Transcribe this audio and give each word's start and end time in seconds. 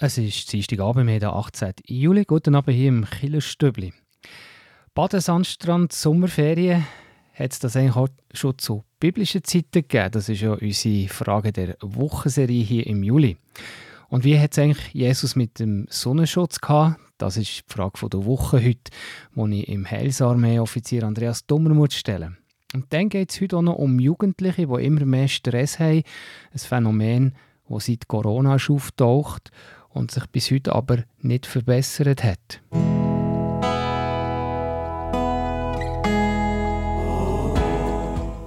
Es 0.00 0.16
ist 0.16 0.52
Dienstagabend, 0.52 1.20
der 1.20 1.32
18. 1.32 1.72
Juli. 1.88 2.24
Guten 2.24 2.54
Abend 2.54 2.76
hier 2.76 2.88
im 2.88 3.04
Killerstübli. 3.04 3.92
Badesandstrand, 4.94 5.92
Sommerferien, 5.92 6.86
hat 7.34 7.50
es 7.50 7.58
das 7.58 7.74
eigentlich 7.74 7.96
auch 7.96 8.06
schon 8.32 8.56
zu 8.58 8.84
biblischen 9.00 9.42
Zeiten 9.42 9.72
gegeben? 9.72 10.12
Das 10.12 10.28
ist 10.28 10.40
ja 10.40 10.52
unsere 10.52 11.08
Frage 11.08 11.50
der 11.50 11.76
Wochenserie 11.80 12.62
hier 12.62 12.86
im 12.86 13.02
Juli. 13.02 13.38
Und 14.08 14.22
wie 14.22 14.38
hat 14.38 14.52
es 14.52 14.60
eigentlich 14.60 14.94
Jesus 14.94 15.34
mit 15.34 15.58
dem 15.58 15.88
Sonnenschutz 15.90 16.60
gehabt? 16.60 17.00
Das 17.18 17.36
ist 17.36 17.64
die 17.68 17.72
Frage 17.74 18.08
der 18.08 18.24
Woche 18.24 18.64
heute, 18.64 18.92
die 19.34 19.62
ich 19.62 19.68
im 19.68 19.90
Heilsarmee-Offizier 19.90 21.02
Andreas 21.02 21.44
Dummer 21.44 21.90
stellen 21.90 22.38
Und 22.72 22.84
dann 22.90 23.08
geht 23.08 23.32
es 23.32 23.40
heute 23.40 23.56
auch 23.56 23.62
noch 23.62 23.74
um 23.74 23.98
Jugendliche, 23.98 24.68
die 24.68 24.84
immer 24.84 25.04
mehr 25.04 25.26
Stress 25.26 25.80
haben. 25.80 26.04
Ein 26.52 26.58
Phänomen, 26.60 27.34
das 27.68 27.86
seit 27.86 28.06
Corona 28.06 28.54
auftaucht 28.54 29.50
und 29.98 30.10
sich 30.10 30.26
bis 30.28 30.50
heute 30.50 30.74
aber 30.74 31.04
nicht 31.20 31.44
verbessert 31.44 32.24
hat. 32.24 32.62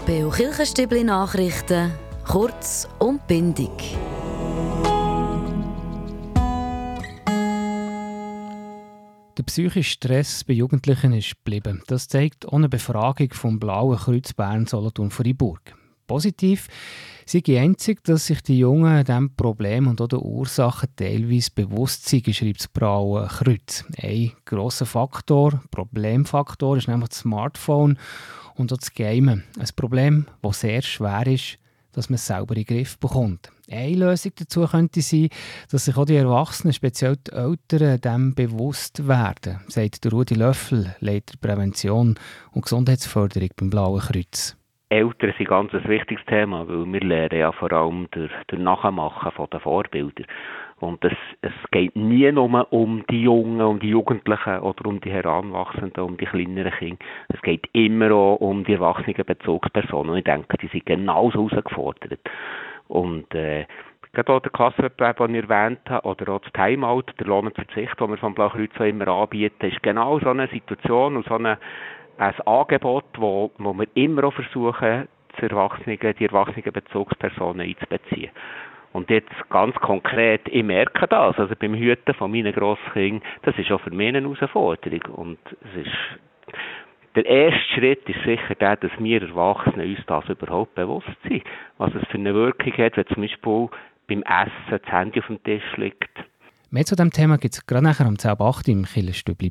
Beo 0.06 0.30
Kirchenstibli 0.30 1.04
Nachrichten, 1.04 1.92
kurz 2.26 2.88
und 3.00 3.28
bindig. 3.28 3.98
Der 9.38 9.44
psychische 9.44 9.92
Stress 9.92 10.44
bei 10.44 10.54
Jugendlichen 10.54 11.14
ist 11.14 11.36
geblieben. 11.36 11.81
Das 11.88 12.08
zeigt 12.08 12.52
eine 12.52 12.70
Befragung 12.70 13.34
vom 13.34 13.59
Blauen 13.59 13.98
Kreuz 13.98 14.34
Bern 14.34 14.68
Solothurn 14.68 15.09
Freiburg. 15.09 15.80
Positiv 16.12 16.68
sei 17.26 17.42
einzig, 17.58 18.04
dass 18.04 18.26
sich 18.26 18.42
die 18.42 18.60
Jungen 18.60 19.06
diesem 19.06 19.34
Problem 19.34 19.88
und 19.88 20.02
auch 20.02 20.10
den 20.10 20.20
Ursachen 20.20 20.90
teilweise 20.98 21.52
bewusst 21.56 22.10
sind, 22.10 22.36
schreibt 22.36 22.60
das 22.60 22.68
Blaue 22.68 23.28
Kreuz. 23.28 23.86
Ein 23.98 24.34
grosser 24.44 24.86
Faktor, 24.86 25.62
Problemfaktor 25.72 26.76
ist 26.76 26.90
nämlich 26.90 27.08
das 27.08 27.20
Smartphone 27.20 27.98
und 28.56 28.73
auch 28.73 28.78
das 28.78 28.94
Gamen. 28.94 29.45
Ein 29.58 29.70
Problem, 29.73 30.26
das 30.42 30.59
sehr 30.59 30.81
schwer 30.81 31.26
ist, 31.28 31.58
dass 31.94 32.09
man 32.09 32.16
es 32.16 32.28
selber 32.28 32.58
in 32.58 32.66
den 32.66 32.75
Griff 32.75 33.00
bekommt. 33.00 33.50
Eine 33.70 33.96
Lösung 33.96 34.34
dazu 34.36 34.68
könnte 34.68 35.02
sein, 35.02 35.30
dass 35.70 35.86
sich 35.86 35.96
auch 35.96 36.03
die 36.03 36.18
Erwachsenen, 36.18 36.73
speziell 36.73 37.16
die 37.16 37.31
Eltern, 37.31 38.02
dem 38.02 38.36
bewusst 38.36 39.08
werden, 39.08 39.62
sagt 39.70 40.12
Rudi 40.12 40.36
Löffel, 40.36 40.94
Leiter 41.00 41.36
Prävention 41.40 42.20
und 42.52 42.64
Gesundheitsförderung 42.64 43.50
beim 43.56 43.70
Blauen 43.70 44.02
Kreuz. 44.02 44.58
Eltern 44.92 45.34
sind 45.38 45.47
ganz 45.47 45.73
ein 45.73 45.88
wichtiges 45.88 46.25
Thema, 46.25 46.67
weil 46.67 46.86
wir 46.92 47.00
lernen 47.00 47.39
ja 47.39 47.53
vor 47.53 47.72
allem 47.72 48.09
durch, 48.11 48.31
durch 48.47 48.61
Nachmachen 48.61 49.31
von 49.31 49.47
den 49.50 49.61
Vorbildern. 49.61 50.25
Und 50.81 51.02
es, 51.06 51.14
es 51.42 51.53
geht 51.72 51.95
nie 51.95 52.30
nur 52.30 52.73
um 52.73 53.06
die 53.09 53.22
Jungen, 53.22 53.62
um 53.62 53.80
die 53.80 53.89
Jugendlichen 53.89 54.59
oder 54.59 54.86
um 54.86 55.00
die 55.00 55.12
Heranwachsenden, 55.12 56.03
um 56.03 56.17
die 56.17 56.25
kleineren 56.25 56.73
Kinder. 56.73 57.06
Es 57.30 57.42
geht 57.42 57.69
immer 57.72 58.12
auch 58.12 58.36
um 58.38 58.66
die 58.66 58.73
erwachsenen 58.73 59.23
Bezugspersonen. 59.25 60.12
Und 60.12 60.17
ich 60.17 60.23
denke, 60.25 60.58
die 60.58 60.67
sind 60.67 60.86
genauso 60.86 61.50
herausgefordert. 61.50 62.19
Und 62.89 63.34
äh, 63.34 63.66
gerade 64.12 64.34
auch 64.34 64.42
der 64.42 64.52
Klassenwettbewerb, 64.52 65.17
den 65.19 65.36
ich 65.36 65.50
erwähnt 65.50 65.89
habe, 65.89 66.06
oder 66.06 66.34
auch 66.34 66.42
das 66.42 66.52
Timeout, 66.52 67.06
der 67.17 67.28
Lohnverzicht, 67.28 67.97
den 67.97 68.09
wir 68.09 68.17
vom 68.17 68.34
Blaukreuz 68.34 68.72
immer 68.80 69.08
anbieten, 69.08 69.67
ist 69.67 69.81
genau 69.84 70.19
so 70.19 70.30
eine 70.30 70.50
Situation 70.50 71.16
und 71.16 71.25
so 71.28 71.36
eine 71.36 71.59
ein 72.22 72.39
Angebot, 72.41 73.05
wo, 73.17 73.52
wo 73.58 73.73
wir 73.73 73.88
immer 73.95 74.25
auch 74.25 74.33
versuchen, 74.33 75.08
die 75.39 75.44
erwachsenen, 75.44 75.97
die 76.00 76.25
erwachsenen 76.25 76.72
Bezugspersonen 76.72 77.67
einzubeziehen. 77.67 78.31
Und 78.94 79.09
jetzt 79.09 79.31
ganz 79.50 79.75
konkret, 79.78 80.41
ich 80.50 80.63
merke 80.63 81.08
das, 81.08 81.39
also 81.39 81.55
beim 81.58 81.73
Hüten 81.73 82.13
von 82.13 82.30
meinen 82.30 82.53
Grosskindern, 82.53 83.23
das 83.44 83.58
ist 83.58 83.72
auch 83.72 83.81
für 83.81 83.89
mich 83.89 84.09
eine 84.09 84.22
Herausforderung. 84.22 85.02
Und 85.16 85.39
es 85.61 85.86
ist, 85.86 86.55
der 87.16 87.25
erste 87.25 87.73
Schritt 87.73 88.08
ist 88.08 88.23
sicher 88.23 88.56
der, 88.56 88.75
dass 88.75 88.91
wir 89.00 89.22
Erwachsenen 89.22 89.90
uns 89.90 90.06
das 90.06 90.29
überhaupt 90.29 90.75
bewusst 90.75 91.07
sind. 91.23 91.44
Was 91.78 91.94
es 91.96 92.07
für 92.09 92.17
eine 92.17 92.35
Wirkung 92.35 92.73
hat, 92.73 92.97
wenn 92.97 93.07
zum 93.07 93.22
Beispiel 93.23 93.69
beim 94.07 94.23
Essen 94.23 94.51
das 94.69 94.91
Handy 94.91 95.19
auf 95.19 95.28
dem 95.28 95.41
Tisch 95.44 95.78
liegt. 95.78 96.09
Mehr 96.69 96.85
zu 96.85 96.96
diesem 96.96 97.12
Thema 97.12 97.38
gibt 97.38 97.56
es 97.56 97.66
gerade 97.66 97.84
nachher 97.84 98.07
um 98.07 98.16
10.08 98.16 98.41
Uhr 98.41 98.75
im 98.75 98.85
Killerstübli 98.85 99.50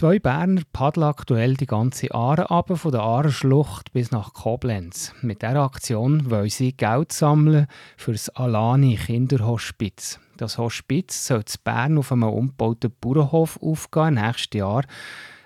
Zwei 0.00 0.18
Berner 0.18 0.62
paddeln 0.72 1.04
aktuell 1.04 1.58
die 1.58 1.66
ganze 1.66 2.14
Aare 2.14 2.50
ab, 2.50 2.72
von 2.74 2.90
der 2.90 3.02
Aarenschlucht 3.02 3.92
bis 3.92 4.10
nach 4.10 4.32
Koblenz. 4.32 5.12
Mit 5.20 5.42
dieser 5.42 5.62
Aktion 5.62 6.30
wollen 6.30 6.48
sie 6.48 6.72
Geld 6.72 7.12
sammeln 7.12 7.66
für 7.98 8.12
das 8.12 8.30
Alani 8.30 8.96
Kinderhospiz. 8.96 10.18
Das 10.38 10.56
Hospiz 10.56 11.26
soll 11.26 11.40
in 11.40 11.54
Bern 11.64 11.98
auf 11.98 12.12
einem 12.12 12.30
umgebauten 12.30 12.94
Bauernhof 12.98 13.58
aufgehen 13.60 14.14
nächstes 14.14 14.58
Jahr. 14.58 14.84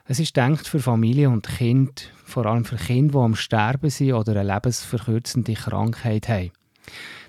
Es 0.04 0.20
ist 0.20 0.37
denkt 0.37 0.69
für 0.69 0.78
Familie 0.78 1.31
und 1.31 1.48
Kind, 1.48 2.12
vor 2.25 2.47
allem 2.47 2.65
für 2.65 2.76
Kinder, 2.76 3.19
die 3.19 3.25
am 3.25 3.34
Sterben 3.34 3.91
sind 3.91 4.12
oder 4.12 4.38
eine 4.38 4.54
lebensverkürzende 4.54 5.54
Krankheit 5.54 6.28
haben. 6.28 6.53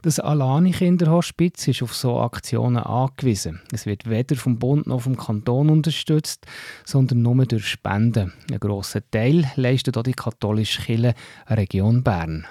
Das 0.01 0.19
Alani 0.19 0.71
Kinderhospiz 0.71 1.67
ist 1.67 1.81
auf 1.81 1.95
so 1.95 2.19
Aktionen 2.19 2.77
angewiesen. 2.77 3.61
Es 3.71 3.85
wird 3.87 4.07
weder 4.07 4.35
vom 4.35 4.59
Bund 4.59 4.85
noch 4.85 5.01
vom 5.01 5.17
Kanton 5.17 5.69
unterstützt, 5.69 6.45
sondern 6.85 7.23
nur 7.23 7.45
durch 7.45 7.67
Spenden. 7.67 8.33
Ein 8.51 8.59
grosser 8.59 9.01
Teil 9.09 9.49
leistet 9.55 9.97
auch 9.97 10.03
die 10.03 10.13
katholische 10.13 10.83
Kirche 10.83 11.15
Region 11.49 12.03
Bern. 12.03 12.45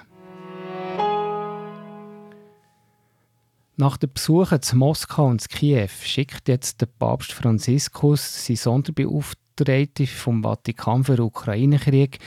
Nach 3.77 3.97
den 3.97 4.11
Besuchen 4.13 4.61
zu 4.61 4.77
Moskau 4.77 5.25
und 5.27 5.41
zu 5.41 5.49
Kiew 5.49 5.89
schickt 6.01 6.47
jetzt 6.47 6.79
der 6.79 6.87
Papst 6.87 7.33
Franziskus 7.33 8.45
seinen 8.45 8.55
Sonderbeauftragten 8.55 10.07
vom 10.07 10.43
Vatikan 10.43 11.03
für 11.03 11.17
den 11.17 11.25
Ukraine-Krieg, 11.25 12.19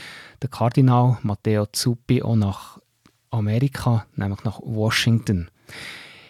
der 0.42 0.50
Kardinal 0.50 1.18
Matteo 1.22 1.64
Zuppi, 1.66 2.22
auch 2.22 2.36
nach 2.36 2.78
Amerika, 3.30 4.06
nämlich 4.16 4.44
nach 4.44 4.60
Washington. 4.62 5.48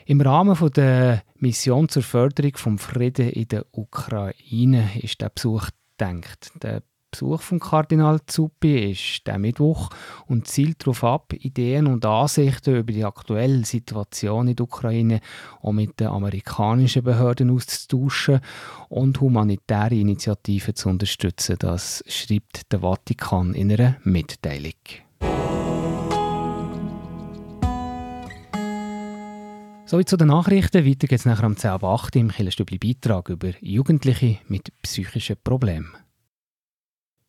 Im 0.06 0.20
Rahmen 0.20 0.56
der 0.72 1.22
Mission 1.36 1.88
zur 1.88 2.02
Förderung 2.02 2.52
des 2.52 2.82
Frieden 2.82 3.28
in 3.30 3.48
der 3.48 3.66
Ukraine 3.72 4.90
ist 5.02 5.20
der 5.20 5.28
Besuch 5.28 5.68
gedacht. 5.98 6.50
Der 6.62 6.82
Besuch 7.10 7.40
von 7.40 7.58
Kardinal 7.58 8.20
Zuppi 8.26 8.92
ist 8.92 9.26
der 9.26 9.38
Mittwoch 9.38 9.90
und 10.26 10.46
zielt 10.46 10.82
darauf 10.82 11.04
ab, 11.04 11.32
Ideen 11.32 11.86
und 11.86 12.04
Ansichten 12.04 12.76
über 12.76 12.92
die 12.92 13.04
aktuelle 13.04 13.64
Situation 13.64 14.48
in 14.48 14.56
der 14.56 14.64
Ukraine 14.64 15.20
auch 15.62 15.72
mit 15.72 16.00
den 16.00 16.08
amerikanischen 16.08 17.02
Behörden 17.02 17.50
auszutauschen 17.50 18.40
und 18.88 19.20
humanitäre 19.20 19.94
Initiativen 19.94 20.74
zu 20.74 20.88
unterstützen. 20.90 21.56
Das 21.58 22.04
schreibt 22.06 22.70
der 22.72 22.80
Vatikan 22.80 23.54
in 23.54 23.72
einer 23.72 23.96
Mitteilung. 24.04 25.07
So 29.88 30.02
zu 30.02 30.18
den 30.18 30.28
Nachrichten. 30.28 30.84
Weiter 30.84 31.06
geht 31.06 31.18
es 31.18 31.24
nachher 31.24 31.46
um 31.46 31.56
10 31.56 31.70
ab 31.70 31.82
8 31.82 32.16
im 32.16 32.30
Killerstübli 32.30 32.76
Beitrag 32.76 33.30
über 33.30 33.52
Jugendliche 33.62 34.36
mit 34.46 34.70
psychischen 34.82 35.36
Problemen. 35.42 35.96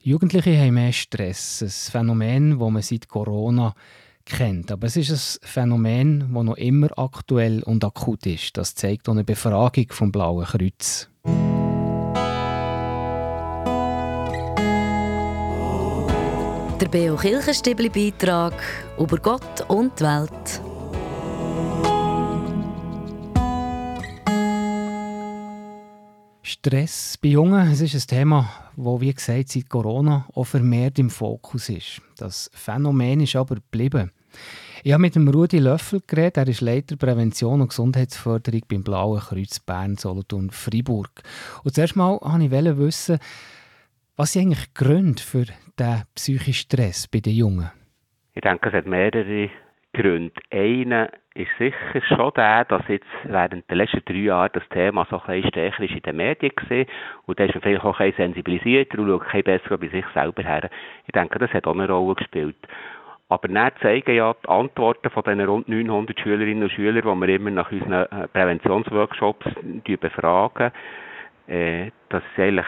Jugendliche 0.04 0.58
haben 0.58 0.74
mehr 0.74 0.92
Stress, 0.92 1.62
ein 1.62 1.70
Phänomen, 1.70 2.60
das 2.60 2.70
man 2.70 2.82
seit 2.82 3.08
Corona 3.08 3.74
kennt. 4.26 4.74
Aber 4.74 4.88
es 4.88 4.98
ist 4.98 5.10
ein 5.10 5.48
Phänomen, 5.48 6.34
das 6.34 6.44
noch 6.44 6.58
immer 6.58 6.90
aktuell 7.00 7.64
und 7.64 7.86
akut 7.86 8.26
ist. 8.26 8.58
Das 8.58 8.76
zeigt 8.76 9.08
auch 9.08 9.14
eine 9.14 9.24
Befragung 9.24 9.88
vom 9.92 10.12
Blauen 10.12 10.46
Kreuz. 10.46 11.10
Der 16.82 16.88
Beo 16.92 17.16
Kirchenstibli 17.16 17.88
Beitrag 17.88 18.62
über 19.00 19.18
Gott 19.18 19.62
und 19.70 19.98
die 19.98 20.04
Welt. 20.04 20.69
Stress 26.50 27.16
bei 27.22 27.30
Jungen, 27.30 27.70
es 27.72 27.80
ist 27.80 27.94
ein 27.94 28.18
Thema, 28.18 28.50
das, 28.76 29.02
wie 29.02 29.14
gesagt, 29.14 29.50
seit 29.50 29.70
Corona 29.70 30.26
auch 30.34 30.46
vermehrt 30.46 30.98
im 30.98 31.12
Fokus 31.12 31.70
ist. 31.70 32.02
Das 32.18 32.50
Phänomen 32.56 33.22
ist 33.22 33.36
aber 33.36 33.56
geblieben. 33.56 34.12
Ich 34.84 34.92
habe 34.92 35.02
mit 35.02 35.14
dem 35.14 35.28
Rudi 35.28 35.60
Löffel 35.60 36.02
geredet, 36.08 36.38
er 36.38 36.48
ist 36.48 36.62
Leiter 36.62 36.96
Prävention 36.96 37.62
und 37.62 37.68
Gesundheitsförderung 37.68 38.62
beim 38.68 38.84
Blauen 38.84 39.20
Kreuz 39.20 39.60
Bern, 39.60 39.96
Solothurn, 39.96 40.50
Freiburg. 40.50 41.22
Und 41.64 41.76
zuerst 41.76 41.96
mal 41.96 42.20
wollte 42.20 42.70
ich 42.70 42.78
wissen, 42.80 43.20
was 44.16 44.34
sind 44.34 44.48
eigentlich 44.48 44.66
die 44.70 44.74
Gründe 44.74 45.22
für 45.22 45.46
den 45.78 46.02
psychischen 46.16 46.54
Stress 46.54 47.08
bei 47.08 47.20
den 47.20 47.36
Jungen? 47.36 47.70
Ich 48.34 48.42
denke, 48.42 48.70
es 48.70 48.74
hat 48.74 48.88
mehrere 48.88 49.52
Gründe. 49.94 50.34
Einer 50.50 51.12
ist 51.40 51.58
sicher 51.58 52.02
schon 52.16 52.32
der, 52.36 52.66
dass 52.66 52.88
jetzt 52.88 53.08
während 53.24 53.70
der 53.70 53.78
letzten 53.78 54.04
drei 54.06 54.16
Jahre 54.16 54.50
das 54.52 54.68
Thema 54.70 55.08
so 55.10 55.20
ein 55.20 55.26
bisschen 55.28 55.50
stärker 55.50 55.84
ist 55.84 55.94
in 55.94 56.02
den 56.02 56.18
Medien 56.18 56.52
gesehen 56.56 56.88
und 57.26 57.40
da 57.40 57.46
ist 57.46 57.56
man 57.56 57.62
vielleicht 57.62 57.86
auch 57.86 58.00
ein 58.00 58.12
bisschen 58.12 58.34
sensibilisiert 58.34 58.94
und 58.96 59.08
schaut 59.08 59.34
ein 59.34 59.44
besser 59.44 59.78
bei 59.78 59.88
sich 59.88 60.06
selber 60.14 60.44
her. 60.44 60.70
Ich 61.06 61.14
denke, 61.14 61.40
das 61.40 61.52
hat 61.54 61.66
auch 61.66 61.74
eine 61.74 61.88
Rolle 61.88 62.16
gespielt. 62.16 62.58
Aber 63.30 63.48
dann 63.48 63.72
zeigen 63.82 64.16
ja 64.16 64.34
die 64.44 64.50
Antworten 64.50 65.10
von 65.12 65.24
diesen 65.24 65.42
rund 65.42 65.70
900 65.70 66.20
Schülerinnen 66.20 66.64
und 66.64 66.72
Schülern, 66.72 67.04
die 67.04 67.28
wir 67.28 67.36
immer 67.36 67.52
nach 67.52 67.72
unseren 67.72 68.08
äh, 68.12 68.28
Präventionsworkshops 68.28 69.46
befragen, 70.00 70.72
äh, 71.48 71.92
dass 72.10 72.24
sie 72.36 72.42
eigentlich 72.42 72.66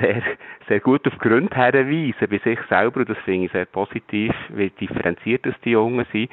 sehr, 0.00 0.22
sehr 0.68 0.80
gut 0.80 1.06
auf 1.08 1.18
Gründe 1.18 1.54
herweisen 1.56 2.28
bei 2.30 2.38
sich 2.38 2.58
selber, 2.68 3.00
und 3.00 3.10
das 3.10 3.18
finde 3.24 3.46
ich 3.46 3.52
sehr 3.52 3.66
positiv, 3.66 4.32
wie 4.50 4.70
differenziert 4.70 5.44
das 5.44 5.54
die 5.64 5.70
Jungen 5.70 6.06
sind. 6.12 6.30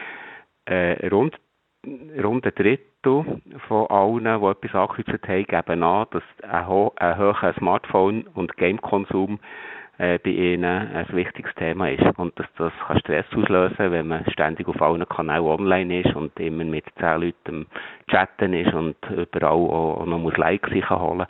Äh, 0.65 1.07
rund, 1.07 1.35
rund 2.23 2.45
ein 2.45 2.55
Drittel 2.55 3.41
von 3.67 3.87
allen, 3.87 4.23
die 4.23 4.47
etwas 4.47 4.75
angekreuzt 4.75 5.27
haben, 5.27 5.45
geben 5.45 5.83
an, 5.83 6.07
dass 6.11 6.23
ein, 6.49 6.67
ho 6.67 6.93
ein 6.95 7.17
hoher 7.17 7.53
Smartphone- 7.57 8.27
und 8.33 8.55
Gamekonsum 8.57 9.39
äh, 9.97 10.17
bei 10.19 10.31
ihnen 10.31 10.63
ein 10.63 11.07
wichtiges 11.11 11.53
Thema 11.55 11.89
ist 11.89 12.17
und 12.17 12.37
dass 12.39 12.47
das 12.57 12.73
kann 12.87 12.99
Stress 12.99 13.25
auslösen 13.35 13.91
wenn 13.91 14.07
man 14.07 14.25
ständig 14.31 14.67
auf 14.67 14.81
allen 14.81 15.07
Kanälen 15.07 15.45
online 15.45 16.01
ist 16.01 16.15
und 16.15 16.39
immer 16.39 16.63
mit 16.63 16.85
zehn 16.99 17.21
Leuten 17.21 17.67
chatten 18.09 18.53
ist 18.53 18.73
und 18.73 18.95
überall 19.11 19.51
auch, 19.51 19.99
auch 20.01 20.05
noch 20.05 20.37
Likes 20.37 20.71
sich 20.71 20.89
holen 20.89 21.27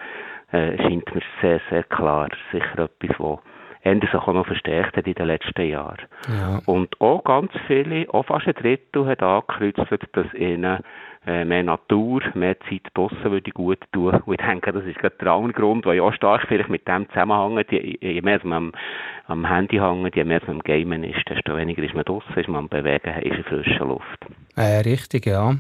äh, 0.54 0.78
scheint 0.78 1.14
mir 1.14 1.22
sehr, 1.42 1.60
sehr 1.70 1.84
klar. 1.84 2.30
Sicher 2.52 2.88
etwas, 3.02 3.20
was 3.20 3.40
eher 3.84 4.00
sich 4.00 4.14
auch 4.14 4.34
noch 4.34 4.46
verstärkt 4.48 4.98
hat 4.98 5.08
in 5.08 5.14
den 5.14 5.28
letzten 5.28 5.68
Jahren. 5.68 6.02
Ja. 6.28 6.62
Und 6.66 7.00
auch 7.02 7.24
ganz 7.24 7.52
viele, 7.68 8.12
auch 8.14 8.26
fast 8.26 8.48
ein 8.48 8.54
Drittel 8.54 9.06
hat 9.06 9.22
angekreuzt, 9.22 9.80
dass 10.14 10.34
ihnen 10.34 10.80
äh, 11.26 11.46
mehr 11.46 11.64
Natur, 11.64 12.22
mehr 12.34 12.60
Zeit 12.70 12.82
draussen 12.94 13.24
würde 13.24 13.52
gut 13.52 13.80
tun. 13.92 14.22
Und 14.26 14.34
ich 14.34 14.46
denke, 14.46 14.74
das 14.74 14.84
ist 14.86 15.00
gerade 15.00 15.16
der 15.22 15.32
andere 15.32 15.54
Grund, 15.54 15.86
der 15.86 15.94
ja 15.94 16.04
auch 16.04 16.14
stark 16.14 16.46
vielleicht 16.48 16.70
mit 16.70 16.88
dem 16.88 17.08
zusammenhängt. 17.10 17.72
Je, 17.72 17.98
je 18.02 18.22
mehr 18.22 18.40
man 18.44 18.54
am, 18.54 18.72
am 19.28 19.46
Handy 19.48 19.78
hängt, 19.78 20.16
je 20.16 20.24
mehr 20.24 20.42
man 20.48 20.58
am 20.58 20.64
Gamen 20.64 21.04
ist, 21.04 21.30
desto 21.30 21.56
weniger 21.56 21.84
ist 21.84 21.94
man 21.94 22.04
draussen, 22.04 22.34
ist 22.36 22.50
man 22.50 22.64
am 22.64 22.70
Bewegen, 22.70 23.22
ist 23.22 23.38
in 23.38 23.44
frischer 23.44 23.86
Luft. 23.86 24.26
Äh, 24.56 24.82
richtig, 24.82 25.26
ja. 25.26 25.56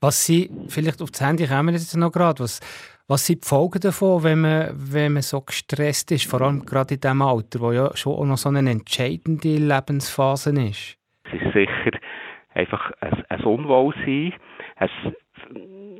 Was 0.00 0.24
Sie, 0.24 0.50
vielleicht 0.68 1.02
auf 1.02 1.10
das 1.10 1.20
Handy 1.20 1.46
kommen 1.46 1.74
jetzt 1.74 1.96
noch 1.96 2.12
gerade, 2.12 2.40
was 2.40 2.60
was 3.08 3.26
sind 3.26 3.42
die 3.44 3.48
Folgen 3.48 3.80
davon, 3.80 4.22
wenn 4.22 4.42
man, 4.42 4.68
wenn 4.74 5.14
man 5.14 5.22
so 5.22 5.40
gestresst 5.40 6.12
ist, 6.12 6.30
vor 6.30 6.42
allem 6.42 6.66
gerade 6.66 6.94
in 6.94 7.00
diesem 7.00 7.22
Alter, 7.22 7.60
wo 7.60 7.72
ja 7.72 7.96
schon 7.96 8.12
auch 8.12 8.26
noch 8.26 8.36
so 8.36 8.50
eine 8.50 8.70
entscheidende 8.70 9.56
Lebensphase 9.56 10.50
ist? 10.50 10.98
Es 11.24 11.32
ist 11.32 11.52
sicher 11.54 11.98
einfach 12.54 12.92
ein, 13.00 13.24
ein 13.28 13.44
Unwohlsein. 13.44 14.34
Es, 14.76 14.90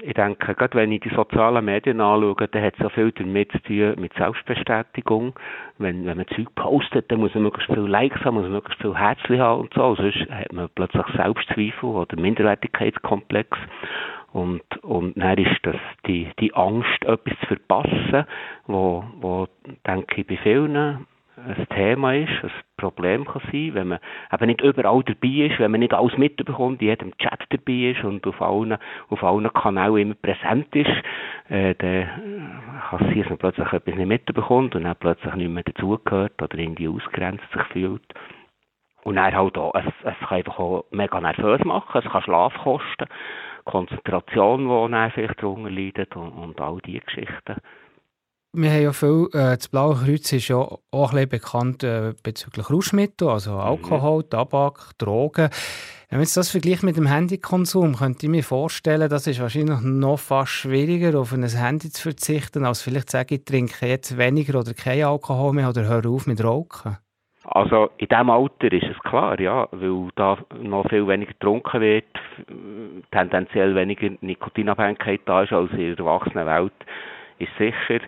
ich 0.02 0.14
denke, 0.14 0.54
gerade 0.54 0.76
wenn 0.76 0.92
ich 0.92 1.00
die 1.00 1.14
sozialen 1.14 1.64
Medien 1.64 2.00
anschaue, 2.00 2.48
dann 2.48 2.62
hat 2.62 2.74
es 2.74 2.82
so 2.82 2.88
viel 2.90 3.12
damit 3.12 3.52
zu 3.52 3.62
tun 3.62 3.94
mit 3.98 4.12
Selbstbestätigung. 4.14 5.34
Wenn, 5.78 6.04
wenn 6.04 6.16
man 6.18 6.26
Zeug 6.28 6.54
postet, 6.56 7.10
dann 7.10 7.20
muss 7.20 7.34
man 7.34 7.44
möglichst 7.44 7.72
viel 7.72 7.86
Likes 7.86 8.20
haben, 8.24 8.34
muss 8.34 8.44
man 8.44 8.52
möglichst 8.52 8.82
viel 8.82 8.96
Herzchen 8.96 9.40
haben 9.40 9.62
und 9.62 9.74
so. 9.74 9.94
Sonst 9.94 10.30
hat 10.30 10.52
man 10.52 10.68
plötzlich 10.74 11.06
Selbstzweifel 11.16 11.88
oder 11.88 12.20
Minderwertigkeitskomplex. 12.20 13.56
Und, 14.32 14.62
und 14.82 15.14
dann 15.16 15.38
ist 15.38 15.58
das 15.62 15.76
die, 16.06 16.30
die 16.38 16.54
Angst, 16.54 17.02
etwas 17.04 17.38
zu 17.40 17.46
verpassen, 17.46 18.26
wo, 18.66 19.04
wo, 19.20 19.48
denke 19.86 20.20
ich, 20.20 20.26
bei 20.26 20.36
vielen 20.36 21.06
ein 21.46 21.66
Thema 21.68 22.14
ist, 22.14 22.30
ein 22.42 22.50
Problem 22.76 23.24
kann 23.24 23.42
sein, 23.52 23.74
wenn 23.74 23.88
man 23.88 23.98
eben 24.32 24.46
nicht 24.46 24.60
überall 24.60 25.02
dabei 25.04 25.46
ist, 25.46 25.58
wenn 25.58 25.70
man 25.70 25.80
nicht 25.80 25.94
alles 25.94 26.16
mitbekommt, 26.18 26.80
in 26.82 26.88
jedem 26.88 27.16
Chat 27.18 27.44
dabei 27.50 27.92
ist 27.92 28.04
und 28.04 28.26
auf 28.26 28.40
allen, 28.42 28.76
auf 29.08 29.22
allen 29.22 29.52
Kanälen 29.52 29.98
immer 29.98 30.14
präsent 30.14 30.74
ist, 30.74 30.90
äh, 31.48 31.74
dann 31.76 32.08
kann 32.90 33.00
es 33.00 33.06
sein, 33.06 33.18
dass 33.20 33.28
man 33.28 33.38
plötzlich 33.38 33.72
etwas 33.72 33.94
nicht 33.94 34.08
mitbekommt 34.08 34.74
und 34.74 34.84
dann 34.84 34.96
plötzlich 34.96 35.34
nicht 35.34 35.50
mehr 35.50 35.62
dazugehört 35.62 36.40
oder 36.42 36.58
irgendwie 36.58 36.88
ausgrenzt 36.88 37.44
sich 37.52 37.62
fühlt. 37.72 38.14
Und 39.04 39.16
dann 39.16 39.34
halt 39.34 39.56
auch, 39.56 39.74
es, 39.74 39.84
es 40.04 40.28
kann 40.28 40.38
einfach 40.38 40.58
auch 40.58 40.84
mega 40.90 41.20
nervös 41.20 41.64
machen, 41.64 42.02
es 42.04 42.10
kann 42.10 42.22
Schlaf 42.22 42.54
kosten. 42.58 43.06
Konzentration, 43.68 44.64
die 44.64 44.92
dann 44.92 45.10
vielleicht 45.12 45.42
darunter 45.42 45.70
leidet 45.70 46.16
und, 46.16 46.32
und 46.32 46.60
all 46.60 46.78
diese 46.84 47.00
Geschichten. 47.00 47.56
Wir 48.54 48.70
haben 48.70 48.82
ja 48.82 48.92
viel, 48.94 49.28
äh, 49.34 49.56
das 49.56 49.68
Blaue 49.68 49.94
Kreuz 49.94 50.32
ist 50.32 50.48
ja 50.48 50.56
auch 50.56 50.80
ein 50.90 51.14
bisschen 51.14 51.28
bekannt 51.28 51.84
äh, 51.84 52.14
bezüglich 52.22 52.70
Rauschmittel, 52.70 53.28
also 53.28 53.52
mhm. 53.52 53.60
Alkohol, 53.60 54.22
mhm. 54.22 54.30
Tabak, 54.30 54.92
Drogen. 54.96 55.50
Wenn 56.08 56.18
man 56.18 56.24
jetzt 56.24 56.38
das 56.38 56.50
vergleicht 56.50 56.82
mit 56.82 56.96
dem 56.96 57.06
Handykonsum, 57.06 57.96
könnte 57.96 58.24
ich 58.24 58.30
mir 58.30 58.42
vorstellen, 58.42 59.10
das 59.10 59.26
ist 59.26 59.40
wahrscheinlich 59.40 59.80
noch 59.82 60.18
fast 60.18 60.52
schwieriger, 60.52 61.18
auf 61.18 61.34
ein 61.34 61.46
Handy 61.46 61.90
zu 61.90 62.02
verzichten, 62.02 62.64
als 62.64 62.80
vielleicht 62.80 63.10
sagen, 63.10 63.34
ich 63.34 63.44
trinke 63.44 63.86
jetzt 63.86 64.16
weniger 64.16 64.58
oder 64.58 64.72
kein 64.72 65.04
Alkohol 65.04 65.52
mehr 65.52 65.68
oder 65.68 65.84
höre 65.84 66.06
auf 66.06 66.26
mit 66.26 66.42
Rauchen. 66.42 66.96
Also 67.50 67.90
in 67.96 68.08
diesem 68.08 68.28
Alter 68.30 68.72
ist 68.72 68.86
es 68.90 68.98
klar, 69.00 69.40
ja, 69.40 69.68
weil 69.70 70.08
da 70.16 70.36
noch 70.60 70.86
viel 70.88 71.06
weniger 71.08 71.32
getrunken 71.32 71.80
wird, 71.80 72.04
tendenziell 73.10 73.74
weniger 73.74 74.10
Nikotinabhängigkeit 74.20 75.22
da 75.24 75.42
ist 75.42 75.52
als 75.52 75.70
in 75.72 75.96
der 75.96 75.98
Erwachsenenwelt, 75.98 76.74
ist 77.38 77.56
sicher, 77.56 78.00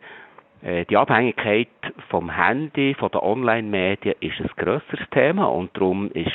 äh, 0.63 0.85
die 0.85 0.97
Abhängigkeit 0.97 1.69
vom 2.11 2.31
Handy, 2.31 2.95
von 2.95 3.11
den 3.11 3.21
Online-Medien 3.21 4.15
ist 4.21 4.41
ein 4.41 4.51
grösseres 4.57 5.09
Thema 5.11 5.47
und 5.47 5.75
darum 5.75 6.11
ist 6.13 6.33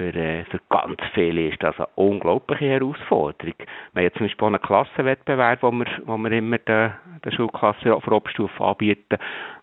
für, 0.00 0.14
äh, 0.14 0.44
für 0.46 0.60
ganz 0.70 0.98
viele 1.12 1.48
ist 1.48 1.62
das 1.62 1.76
eine 1.76 1.88
unglaubliche 1.96 2.70
Herausforderung. 2.70 3.54
Wir 3.92 4.04
haben 4.04 4.14
zum 4.14 4.26
Beispiel 4.26 4.46
einen 4.46 4.62
Klassenwettbewerb, 4.62 5.62
wo 5.62 5.70
wir, 5.72 5.86
wo 6.06 6.16
wir 6.16 6.32
immer 6.32 6.56
der, 6.56 6.96
der 7.22 7.30
Schulklasse 7.30 7.94
auf 7.94 8.04
der 8.04 8.14
Oberstufe 8.14 8.64
anbieten, 8.64 9.18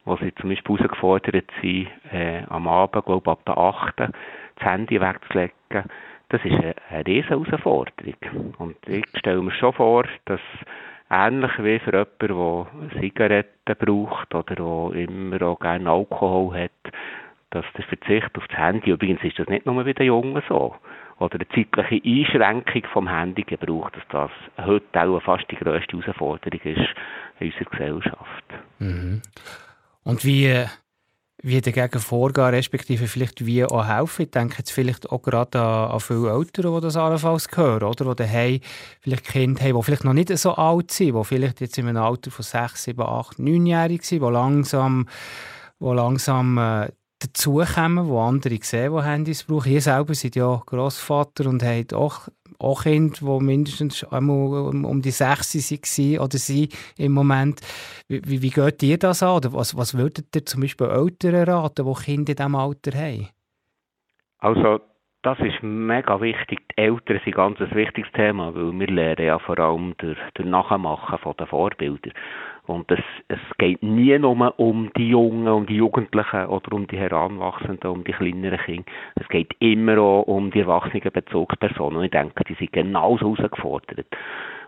wo 0.06 0.16
sie 0.18 0.34
zum 0.36 0.52
Beispiel 0.52 0.78
herausgefordert 0.78 1.46
sind, 1.60 1.88
äh, 2.12 2.44
am 2.50 2.68
Abend, 2.68 3.06
glaube 3.06 3.32
ab 3.32 3.40
der 3.48 3.58
8. 3.58 3.98
das 3.98 4.12
Handy 4.60 5.02
wegzulegen. 5.02 5.54
Das 6.30 6.46
ist 6.46 6.54
eine, 6.54 6.76
eine 6.92 7.08
riesige 7.08 7.30
Herausforderung. 7.30 8.54
Und 8.60 8.78
ich 8.88 9.06
stelle 9.18 9.42
mir 9.42 9.52
schon 9.54 9.74
vor, 9.74 10.04
dass 10.26 10.42
ähnlich 11.10 11.52
wie 11.58 11.80
für 11.80 11.94
jemanden, 12.20 12.90
der 12.92 13.02
Zigaretten 13.02 13.76
braucht 13.80 14.36
oder 14.36 14.56
der 14.56 15.02
immer 15.02 15.42
auch 15.42 15.60
gerne 15.60 15.90
Alkohol 15.90 16.54
hat, 16.60 16.94
dass 17.52 17.66
der 17.78 17.86
Verzicht 17.86 18.38
auf 18.38 18.48
das 18.48 18.58
Handy, 18.58 18.92
übrigens 18.92 19.24
ist 19.24 19.40
das 19.40 19.48
nicht 19.48 19.66
nur 19.66 19.84
bei 19.84 19.94
den 19.94 20.08
Jungen 20.08 20.42
so, 20.50 20.76
oder 21.20 21.36
eine 21.36 21.48
zeitliche 21.50 22.04
Einschränkung 22.06 22.84
vom 22.94 23.08
Handygebrauch, 23.08 23.90
dass 23.92 24.04
das 24.10 24.32
heute 24.66 25.02
auch 25.02 25.22
fast 25.22 25.46
die 25.50 25.56
grösste 25.56 25.98
Herausforderung 25.98 26.60
ist 26.62 26.90
in 27.40 27.48
unserer 27.48 27.70
Gesellschaft. 27.72 28.44
Mhm. 28.80 29.22
Und 30.04 30.26
wie, 30.26 30.64
wie 31.42 31.62
dagegen 31.62 32.00
vorgehen, 32.00 32.50
respektive 32.50 33.08
vielleicht 33.08 33.46
wie 33.46 33.66
auch 33.66 33.88
helfen? 33.88 34.24
Ich 34.24 34.32
denke 34.32 34.58
jetzt 34.60 34.72
vielleicht 34.72 35.10
auch 35.10 35.22
gerade 35.22 35.60
an, 35.60 36.00
viele 36.00 36.30
Eltern, 36.30 36.76
die 36.76 36.82
das 36.82 36.98
allenfalls 36.98 37.48
hören, 37.56 37.84
oder? 37.84 38.14
Die 38.14 38.24
daheim 38.24 38.60
vielleicht 39.02 39.26
Kinder 39.26 39.64
haben, 39.64 39.76
die 39.76 39.84
vielleicht 39.84 40.06
noch 40.06 40.14
nicht 40.14 40.38
so 40.38 40.54
alt 40.54 40.92
sind, 40.92 41.16
die 41.16 41.24
vielleicht 41.24 41.62
jetzt 41.62 41.78
in 41.78 41.88
einem 41.88 42.04
Alter 42.04 42.30
von 42.30 42.44
6, 42.44 42.84
7, 42.84 43.02
8, 43.02 43.40
9-jährig 43.40 44.04
sind, 44.04 44.22
die 44.22 44.32
langsam, 44.32 45.08
wo 45.80 45.94
langsam 45.94 46.58
äh, 46.58 46.90
dazukommen, 47.20 48.08
wo 48.08 48.20
andere 48.20 48.60
sehen, 48.62 48.96
die 48.96 49.04
Handys 49.04 49.44
brauchen. 49.44 49.72
Ihr 49.72 49.82
selber 49.82 50.14
seid 50.14 50.36
ja 50.36 50.62
Grossvater 50.66 51.50
und 51.50 51.64
habt 51.64 51.94
auch, 51.94 52.28
auch 52.60 52.84
Kinder, 52.84 53.16
die 53.20 53.44
mindestens 53.44 54.04
um 54.04 55.02
die 55.02 55.12
sechs 55.12 55.54
waren 55.54 56.20
oder 56.20 56.38
sie 56.38 56.70
im 56.98 57.14
Moment. 57.14 57.62
Wie, 58.08 58.22
wie, 58.26 58.42
wie 58.42 58.50
geht 58.50 58.84
ihr 58.84 58.98
das 58.98 59.24
an? 59.24 59.38
Oder 59.38 59.54
was, 59.54 59.76
was 59.76 59.96
würdet 59.96 60.36
ihr 60.36 60.46
zum 60.46 60.62
Beispiel 60.62 60.88
Eltern 60.88 61.50
raten, 61.50 61.86
die 61.86 62.04
Kinder 62.04 62.32
in 62.32 62.36
diesem 62.36 62.56
Alter 62.56 62.92
haben? 62.98 63.30
Also 64.40 64.80
das 65.24 65.40
ist 65.40 65.62
mega 65.62 66.22
wichtig. 66.22 66.60
Die 66.72 66.78
Eltern 66.78 67.20
sind 67.24 67.36
ganz 67.36 67.60
ein 67.60 67.74
wichtiges 67.74 68.12
Thema, 68.14 68.54
weil 68.56 68.80
wir 68.80 68.88
lernen 68.88 69.26
ja 69.26 69.40
vor 69.40 69.60
allem 69.60 69.96
durch, 69.98 70.18
durch 70.36 70.48
Nachmachen 70.48 71.18
von 71.20 71.36
den 71.38 71.48
Vorbildern. 71.48 72.14
Und 72.68 72.92
es, 72.92 73.00
es 73.30 73.40
geht 73.58 73.82
nie 73.82 74.18
nur 74.20 74.60
um 74.60 74.92
die 74.98 75.10
Jungen, 75.10 75.48
um 75.48 75.66
die 75.66 75.78
Jugendlichen 75.78 76.46
oder 76.48 76.74
um 76.74 76.86
die 76.86 76.98
Heranwachsenden, 76.98 77.90
um 77.90 78.04
die 78.04 78.12
kleineren 78.12 78.60
Kinder. 78.60 78.92
Es 79.16 79.28
geht 79.30 79.54
immer 79.60 79.98
auch 79.98 80.24
um 80.24 80.52
die 80.52 80.60
erwachsenen 80.60 81.12
Bezugspersonen. 81.12 82.00
Und 82.00 82.06
ich 82.06 82.12
denke, 82.12 82.44
die 82.44 82.56
sind 82.56 82.74
genauso 82.74 83.36
herausgefordert. 83.36 84.08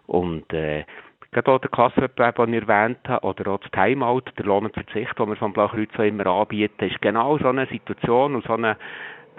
Und 0.08 0.51
äh, 0.53 0.86
gerade 1.32 1.51
auch 1.51 1.60
der 1.60 1.70
Klassenwettbewerb, 1.70 2.38
den 2.38 2.53
ich 2.53 2.68
erwähnt 2.68 3.00
habe, 3.08 3.25
oder 3.25 3.51
auch 3.51 3.60
das 3.60 3.72
Timeout, 3.72 4.24
der 4.38 4.46
Lohnverzicht, 4.46 5.20
den 5.20 5.29
wir 5.29 5.36
vom 5.36 5.53
Blaukreuz 5.53 5.91
immer 6.00 6.25
anbieten, 6.25 6.86
ist 6.86 7.01
genau 7.01 7.38
so 7.38 7.50
eine 7.50 7.68
Situation 7.68 8.36
und 8.36 8.46
so 8.46 8.53
eine, 8.53 8.77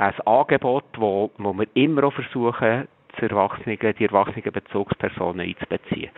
ein 0.00 0.18
Angebot, 0.24 0.84
wo, 0.96 1.30
wo 1.36 1.52
wir 1.52 1.66
immer 1.74 2.04
auch 2.04 2.12
versuchen, 2.14 2.88
die 3.18 3.22
erwachsenen, 3.22 3.78
die 3.78 4.04
erwachsenen 4.04 4.52
Bezugspersonen 4.52 5.46
einzubeziehen. 5.46 6.10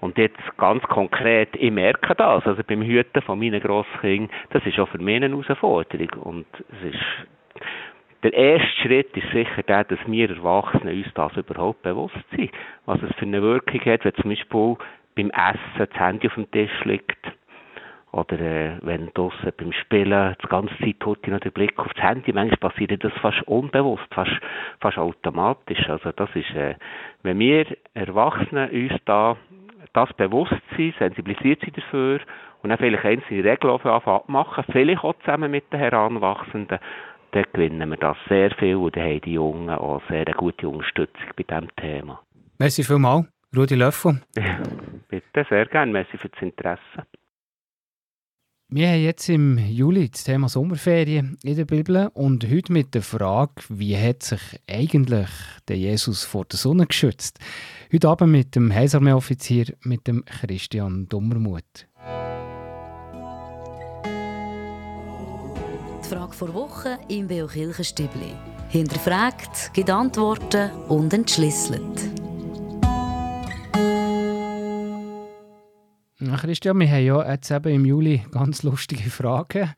Und 0.00 0.16
jetzt 0.16 0.38
ganz 0.56 0.82
konkret, 0.84 1.50
ich 1.56 1.70
merke 1.70 2.14
das, 2.14 2.46
also 2.46 2.62
beim 2.66 2.82
Hüten 2.82 3.20
von 3.22 3.38
meinen 3.38 3.60
Grosskindern, 3.60 4.30
das 4.50 4.64
ist 4.64 4.78
auch 4.78 4.88
für 4.88 4.98
mich 4.98 5.16
eine 5.16 5.28
Herausforderung. 5.28 6.22
Und 6.22 6.46
es 6.54 6.94
ist, 6.94 7.62
der 8.22 8.32
erste 8.32 8.80
Schritt 8.82 9.14
ist 9.16 9.30
sicher 9.32 9.62
der, 9.64 9.84
dass 9.84 9.98
wir 10.06 10.30
Erwachsenen 10.30 10.96
uns 10.96 11.12
das 11.14 11.36
überhaupt 11.36 11.82
bewusst 11.82 12.14
sind. 12.34 12.50
Was 12.86 13.02
es 13.02 13.14
für 13.16 13.26
eine 13.26 13.42
Wirkung 13.42 13.80
hat, 13.80 14.04
wenn 14.04 14.14
zum 14.14 14.30
Beispiel 14.30 14.76
beim 15.16 15.30
Essen 15.30 15.60
das 15.78 16.00
Handy 16.00 16.28
auf 16.28 16.34
dem 16.34 16.50
Tisch 16.50 16.84
liegt 16.84 17.37
oder 18.12 18.40
äh, 18.40 18.78
wenn 18.82 19.10
draussen 19.14 19.52
beim 19.56 19.72
Spielen 19.72 20.34
die 20.42 20.48
ganze 20.48 20.74
Zeit 20.78 20.96
hat 21.04 21.28
noch 21.28 21.40
den 21.40 21.52
Blick 21.52 21.78
aufs 21.78 21.94
Handy, 21.96 22.32
manchmal 22.32 22.70
passiert 22.70 23.04
das 23.04 23.12
fast 23.20 23.42
unbewusst, 23.42 24.06
fast, 24.14 24.32
fast 24.80 24.98
automatisch. 24.98 25.88
Also 25.88 26.12
das 26.12 26.30
ist, 26.34 26.50
äh, 26.54 26.76
wenn 27.22 27.38
wir 27.38 27.66
Erwachsenen 27.94 28.70
uns 28.70 28.92
da 29.04 29.36
das 29.92 30.12
bewusst 30.14 30.54
sind, 30.76 30.94
sensibilisiert 30.98 31.60
sind 31.60 31.76
dafür 31.76 32.20
und 32.62 32.70
dann 32.70 32.78
vielleicht 32.78 33.04
einzelne 33.04 33.44
Regeln 33.44 33.80
abmachen, 33.80 34.64
vielleicht 34.70 35.04
auch 35.04 35.14
zusammen 35.20 35.50
mit 35.50 35.72
den 35.72 35.80
Heranwachsenden, 35.80 36.78
dann 37.32 37.44
gewinnen 37.52 37.90
wir 37.90 37.96
das 37.96 38.16
sehr 38.28 38.50
viel 38.52 38.76
und 38.76 38.96
dann 38.96 39.04
haben 39.04 39.20
die 39.20 39.34
Jungen 39.34 39.70
auch 39.70 40.02
sehr 40.08 40.26
eine 40.26 40.34
gute 40.34 40.68
Unterstützung 40.68 41.26
bei 41.36 41.42
diesem 41.42 41.74
Thema. 41.76 42.20
Merci 42.58 42.82
vielmals, 42.82 43.26
Rudi 43.56 43.74
Löffel. 43.74 44.20
Bitte, 45.08 45.46
sehr 45.48 45.66
gerne. 45.66 45.92
Merci 45.92 46.16
für 46.16 46.28
das 46.28 46.42
Interesse. 46.42 47.06
Wir 48.70 48.88
haben 48.88 49.02
jetzt 49.02 49.30
im 49.30 49.56
Juli 49.56 50.10
das 50.10 50.24
Thema 50.24 50.50
Sommerferien 50.50 51.38
in 51.42 51.56
der 51.56 51.64
Bibel 51.64 52.10
und 52.12 52.46
heute 52.50 52.70
mit 52.70 52.94
der 52.94 53.00
Frage, 53.00 53.62
wie 53.70 53.96
hat 53.96 54.22
sich 54.22 54.40
eigentlich 54.66 55.30
der 55.68 55.78
Jesus 55.78 56.24
vor 56.24 56.44
der 56.44 56.58
Sonne 56.58 56.86
geschützt? 56.86 57.38
Heute 57.90 58.10
Abend 58.10 58.30
mit 58.30 58.54
dem 58.54 58.70
Heilsarmee-Offizier, 58.70 59.72
mit 59.84 60.06
dem 60.06 60.22
Christian 60.26 61.08
Dummermuth. 61.08 61.86
Die 66.04 66.08
Frage 66.10 66.34
vor 66.34 66.52
Woche 66.52 66.98
im 67.08 67.26
Beo 67.26 67.46
Kirchenstübli. 67.46 68.34
Hinterfragt, 68.68 69.72
gibt 69.72 69.88
Antworten 69.88 70.70
und 70.88 71.14
entschlüsselt. 71.14 72.27
Christian, 76.18 76.80
wir 76.80 76.90
haben 76.90 77.04
ja 77.04 77.30
jetzt 77.30 77.48
eben 77.52 77.72
im 77.72 77.84
Juli 77.84 78.24
ganz 78.32 78.64
lustige 78.64 79.08
Fragen, 79.08 79.72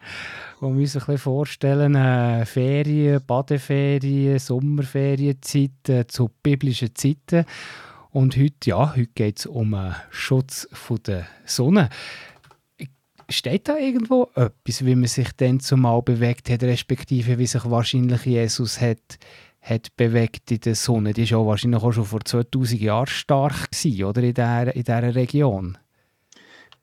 wo 0.58 0.68
wir 0.72 0.80
uns 0.80 0.96
ein 0.96 1.00
bisschen 1.00 1.18
vorstellen, 1.18 1.94
äh, 1.94 2.46
Ferien, 2.46 3.20
Badeferien, 3.26 4.38
Sommerferienzeit 4.38 5.88
äh, 5.90 6.06
zu 6.06 6.30
biblischen 6.42 6.94
Zeiten. 6.94 7.44
Und 8.08 8.38
heute, 8.38 8.70
ja, 8.70 8.96
heute 8.96 9.10
geht 9.14 9.40
es 9.40 9.44
um 9.44 9.72
den 9.72 9.94
Schutz 10.08 10.66
der 11.06 11.26
Sonne. 11.44 11.90
Steht 13.28 13.68
da 13.68 13.76
irgendwo 13.76 14.30
etwas, 14.34 14.86
wie 14.86 14.94
man 14.94 15.08
sich 15.08 15.32
dann 15.36 15.60
zumal 15.60 16.00
bewegt 16.00 16.48
hat, 16.48 16.62
respektive 16.62 17.38
wie 17.38 17.46
sich 17.46 17.66
wahrscheinlich 17.66 18.24
Jesus 18.24 18.80
hat, 18.80 19.18
hat 19.60 19.94
bewegt 19.94 20.50
in 20.50 20.60
der 20.60 20.74
Sonne? 20.74 21.12
Die 21.12 21.30
war 21.30 21.38
ja 21.38 21.46
wahrscheinlich 21.46 21.82
auch 21.82 21.92
schon 21.92 22.06
vor 22.06 22.24
2000 22.24 22.80
Jahren 22.80 23.08
stark 23.08 23.70
gewesen, 23.72 24.04
oder, 24.04 24.22
in 24.22 24.32
dieser, 24.32 24.74
in 24.74 24.84
dieser 24.84 25.14
Region. 25.14 25.76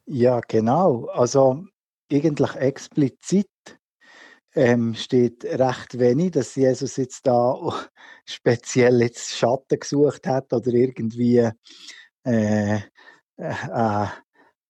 Ja, 0.09 0.39
genau. 0.47 1.07
Also 1.07 1.65
eigentlich 2.11 2.55
explizit 2.55 3.49
ähm, 4.55 4.95
steht 4.95 5.43
recht 5.43 5.99
wenig, 5.99 6.31
dass 6.31 6.55
Jesus 6.55 6.95
jetzt 6.95 7.27
da 7.27 7.55
speziell 8.25 9.01
jetzt 9.01 9.35
Schatten 9.37 9.79
gesucht 9.79 10.25
hat 10.25 10.53
oder 10.53 10.71
irgendwie 10.71 11.49
äh, 12.23 12.77
äh, 13.35 14.07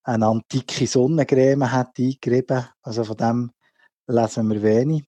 eine 0.03 0.25
antike 0.25 0.87
Sonnencreme 0.87 1.71
hat 1.71 1.99
eingerieben. 1.99 2.65
Also 2.81 3.03
von 3.03 3.17
dem 3.17 3.51
lesen 4.07 4.49
wir 4.49 4.63
wenig. 4.63 5.05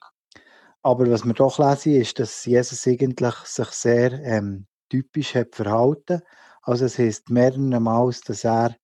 Aber 0.83 1.09
was 1.09 1.25
wir 1.25 1.33
doch 1.33 1.57
lesen, 1.57 1.95
ist, 2.00 2.19
dass 2.19 2.45
Jesus 2.45 2.86
eigentlich 2.86 3.36
sich 3.45 3.69
sehr 3.69 4.13
ähm, 4.24 4.67
typisch 4.89 5.33
hat 5.33 5.55
verhalten. 5.55 6.21
Also 6.62 6.86
es 6.86 7.00
heißt 7.00 7.31
mehrmals, 7.31 8.21
dass 8.21 8.43
er 8.43 8.75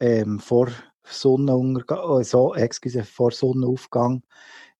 ähm, 0.00 0.40
vor 0.40 0.68
Sonnenuntergang, 1.04 2.24
so, 2.24 2.54
excuse, 2.54 3.04
vor 3.04 3.30
Sonnenaufgang 3.30 4.22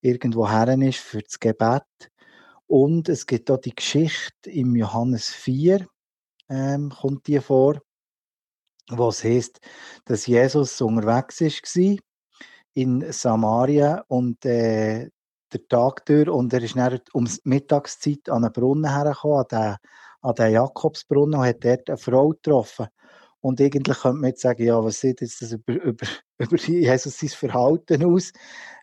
irgendwo 0.00 0.48
her 0.48 0.68
ist 0.78 0.98
für 0.98 1.22
das 1.22 1.38
Gebet. 1.38 1.82
Und 2.66 3.08
es 3.08 3.26
gibt 3.26 3.50
auch 3.50 3.60
die 3.60 3.74
Geschichte 3.74 4.50
im 4.50 4.74
Johannes 4.74 5.28
4, 5.30 5.86
ähm, 6.48 6.90
kommt 6.90 7.26
die 7.26 7.40
vor, 7.40 7.80
wo 8.90 9.08
es 9.08 9.24
heißt, 9.24 9.60
dass 10.04 10.26
Jesus 10.26 10.80
unterwegs 10.80 11.40
war 11.40 11.96
in 12.74 13.12
Samaria 13.12 14.04
und 14.08 14.44
äh, 14.44 15.08
der 15.52 15.68
Tag 15.68 16.04
durch 16.06 16.28
und 16.28 16.52
er 16.52 16.62
ist 16.62 16.76
dann 16.76 17.00
um 17.12 17.26
die 17.26 17.38
Mittagszeit 17.44 18.28
an 18.28 18.44
einen 18.44 18.52
Brunnen 18.52 18.90
hergekommen, 18.90 19.38
an 19.38 19.46
den, 19.50 19.76
an 20.22 20.34
den 20.34 20.52
Jakobsbrunnen 20.52 21.40
und 21.40 21.46
hat 21.46 21.64
dort 21.64 21.88
eine 21.88 21.98
Frau 21.98 22.30
getroffen. 22.30 22.88
Und 23.44 23.60
eigentlich 23.60 23.98
könnte 23.98 24.20
man 24.20 24.30
jetzt 24.30 24.40
sagen, 24.40 24.64
ja, 24.64 24.82
was 24.82 25.00
sieht 25.00 25.20
jetzt 25.20 25.42
das 25.42 25.52
über, 25.52 25.74
über, 25.84 26.06
über 26.38 26.56
Jesus 26.56 27.18
sein 27.18 27.28
Verhalten 27.28 28.02
aus? 28.02 28.32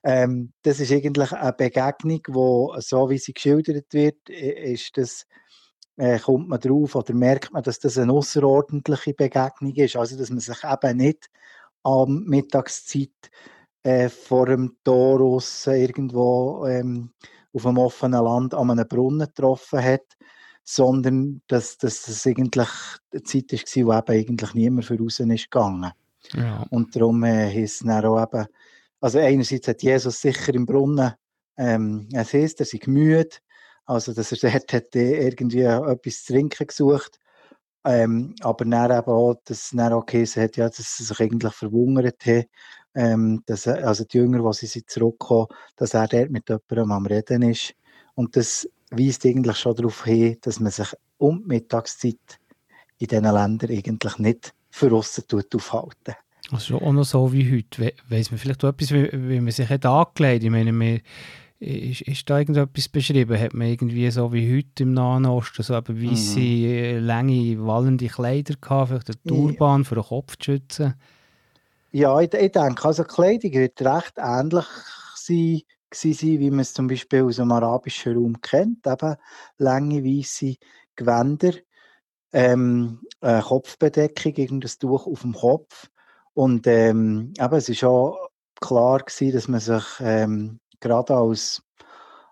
Ähm, 0.04 0.54
das 0.62 0.80
ist 0.80 0.92
eigentlich 0.92 1.32
eine 1.32 1.52
Begegnung, 1.52 2.22
wo 2.28 2.76
so 2.78 3.10
wie 3.10 3.18
sie 3.18 3.34
geschildert 3.34 3.92
wird, 3.92 4.30
ist 4.30 4.96
das, 4.98 5.26
äh, 5.98 6.20
kommt 6.20 6.48
man 6.48 6.60
drauf 6.60 6.94
oder 6.94 7.12
merkt 7.16 7.52
man, 7.52 7.64
dass 7.64 7.80
das 7.80 7.98
eine 7.98 8.14
außerordentliche 8.14 9.16
Begegnung 9.16 9.74
ist. 9.74 9.96
Also, 9.96 10.16
dass 10.16 10.30
man 10.30 10.40
sich 10.40 10.64
eben 10.64 10.98
nicht 10.98 11.32
am 11.82 12.26
Mittagszeit 12.26 13.32
äh, 13.82 14.10
vor 14.10 14.46
dem 14.46 14.78
Tor 14.84 15.42
irgendwo 15.66 16.68
ähm, 16.68 17.14
auf 17.52 17.66
einem 17.66 17.80
offenen 17.80 18.24
Land 18.24 18.54
an 18.54 18.70
einem 18.70 18.88
Brunnen 18.88 19.28
getroffen 19.28 19.84
hat, 19.84 20.06
sondern 20.64 21.42
dass, 21.48 21.78
dass 21.78 22.04
das 22.04 22.26
eigentlich 22.28 22.70
eine 23.12 23.24
Zeit 23.24 23.52
war, 23.52 23.86
wo 23.86 24.12
eben 24.12 24.22
eigentlich 24.22 24.54
niemand 24.54 24.86
für 24.86 24.98
raus 24.98 25.20
ist 25.20 25.52
gegangen. 25.52 25.92
Ja. 26.34 26.66
Und 26.70 26.96
darum 26.96 27.24
äh, 27.24 27.64
ist 27.64 27.82
es 27.82 27.88
dann 27.88 28.06
auch 28.06 28.22
eben, 28.22 28.46
also 29.00 29.20
einerseits 29.20 29.68
hat 29.68 29.82
Jesus 29.82 30.22
sicher 30.22 30.54
im 30.54 30.66
Brunnen, 30.66 31.14
ähm, 31.58 32.08
es 32.14 32.34
heisst, 32.34 32.60
er 32.60 32.66
sei 32.66 32.80
müde, 32.86 33.38
also 33.86 34.14
dass 34.14 34.32
er 34.32 34.38
dort 34.52 34.74
hat 34.74 34.96
irgendwie 34.96 35.62
etwas 35.62 36.24
zu 36.24 36.34
trinken 36.34 36.68
gesucht, 36.68 37.20
ähm, 37.84 38.36
aber 38.42 38.66
dann 38.66 38.92
eben 38.92 39.12
auch, 39.12 39.36
dass 39.46 39.64
es 39.64 39.70
dann 39.72 39.94
auch 39.94 40.06
geheißen 40.06 40.44
hat, 40.44 40.58
ja, 40.58 40.70
dass 40.70 40.98
sie 40.98 41.04
sich 41.04 41.20
eigentlich 41.20 41.54
verwundert 41.54 42.24
haben, 42.26 42.46
ähm, 42.94 43.44
dass 43.48 43.66
er, 43.66 43.88
also 43.88 44.04
die 44.04 44.18
Jünger, 44.18 44.48
die 44.48 44.58
sie 44.58 44.68
sind 44.68 44.90
zurückgekommen, 44.90 45.48
dass 45.76 45.94
er 45.94 46.08
dort 46.08 46.30
mit 46.30 46.48
jemandem 46.50 46.92
am 46.92 47.06
Reden 47.06 47.42
ist. 47.44 47.74
Und 48.14 48.36
das 48.36 48.70
weist 48.92 49.26
eigentlich 49.26 49.58
schon 49.58 49.76
darauf 49.76 50.06
hin, 50.06 50.38
dass 50.42 50.60
man 50.60 50.72
sich 50.72 50.94
um 51.18 51.42
die 51.42 51.48
Mittagszeit 51.48 52.40
in 53.00 53.08
diesen 53.08 53.24
Ländern 53.24 53.72
eigentlich 53.72 54.18
nicht 54.20 54.54
für 54.70 54.92
aussen 54.92 55.24
aufhalten. 55.32 56.16
Also 56.52 56.82
auch 56.82 56.92
noch 56.92 57.06
so 57.06 57.32
wie 57.32 57.58
heute. 57.58 57.94
Weiss 58.10 58.32
man 58.32 58.38
vielleicht 58.38 58.64
auch 58.64 58.70
etwas, 58.70 58.92
wie, 58.92 59.10
wie 59.12 59.40
man 59.40 59.52
sich 59.52 59.70
hat 59.70 59.86
angelegt? 59.86 60.44
Ich 60.44 60.50
meine, 60.50 60.74
man, 60.74 61.00
ist, 61.60 62.02
ist 62.02 62.30
da 62.30 62.40
irgendetwas 62.40 62.90
beschrieben? 62.90 63.40
Hat 63.40 63.54
man 63.54 63.68
irgendwie 63.68 64.10
so 64.12 64.34
wie 64.34 64.58
heute 64.58 64.84
im 64.84 64.94
Nahen 64.94 65.26
Osten 65.26 65.64
so 65.64 65.78
eben 65.78 66.02
weisse, 66.02 66.40
mhm. 66.40 67.06
lange, 67.06 67.66
wallende 67.66 68.08
Kleider 68.08 68.56
gehabt, 68.60 68.90
vielleicht 68.90 69.10
eine 69.10 69.24
Turban 69.24 69.86
für 69.86 69.96
den 69.96 70.04
Kopf 70.04 70.38
zu 70.38 70.52
schützen? 70.52 70.96
Ja, 71.92 72.20
ich, 72.20 72.34
ich 72.34 72.52
denke, 72.52 72.86
also 72.86 73.04
Kleidung 73.04 73.54
wird 73.54 73.82
recht 73.82 74.14
ähnlich 74.18 74.66
sein 75.16 75.62
gewesen, 75.92 76.40
wie 76.40 76.50
man 76.50 76.62
es 76.62 76.74
zum 76.74 76.88
Beispiel 76.88 77.24
aus 77.24 77.36
dem 77.36 77.52
arabischen 77.52 78.16
Raum 78.16 78.42
kennt, 78.42 78.88
eben 78.88 79.16
lange 79.58 80.04
weiße 80.04 80.56
Gewänder, 80.96 81.54
ähm, 82.34 83.02
eine 83.20 83.42
Kopfbedeckung, 83.42 84.34
irgendein 84.36 84.72
Tuch 84.80 85.06
auf 85.08 85.22
dem 85.22 85.34
Kopf. 85.34 85.90
Und 86.34 86.66
ähm, 86.68 87.34
eben, 87.38 87.56
es 87.56 87.70
ist 87.70 87.84
auch 87.84 88.30
klar 88.60 89.00
gewesen, 89.00 89.34
dass 89.34 89.48
man 89.48 89.60
sich 89.60 89.84
ähm, 90.00 90.60
gerade 90.80 91.16
als 91.16 91.62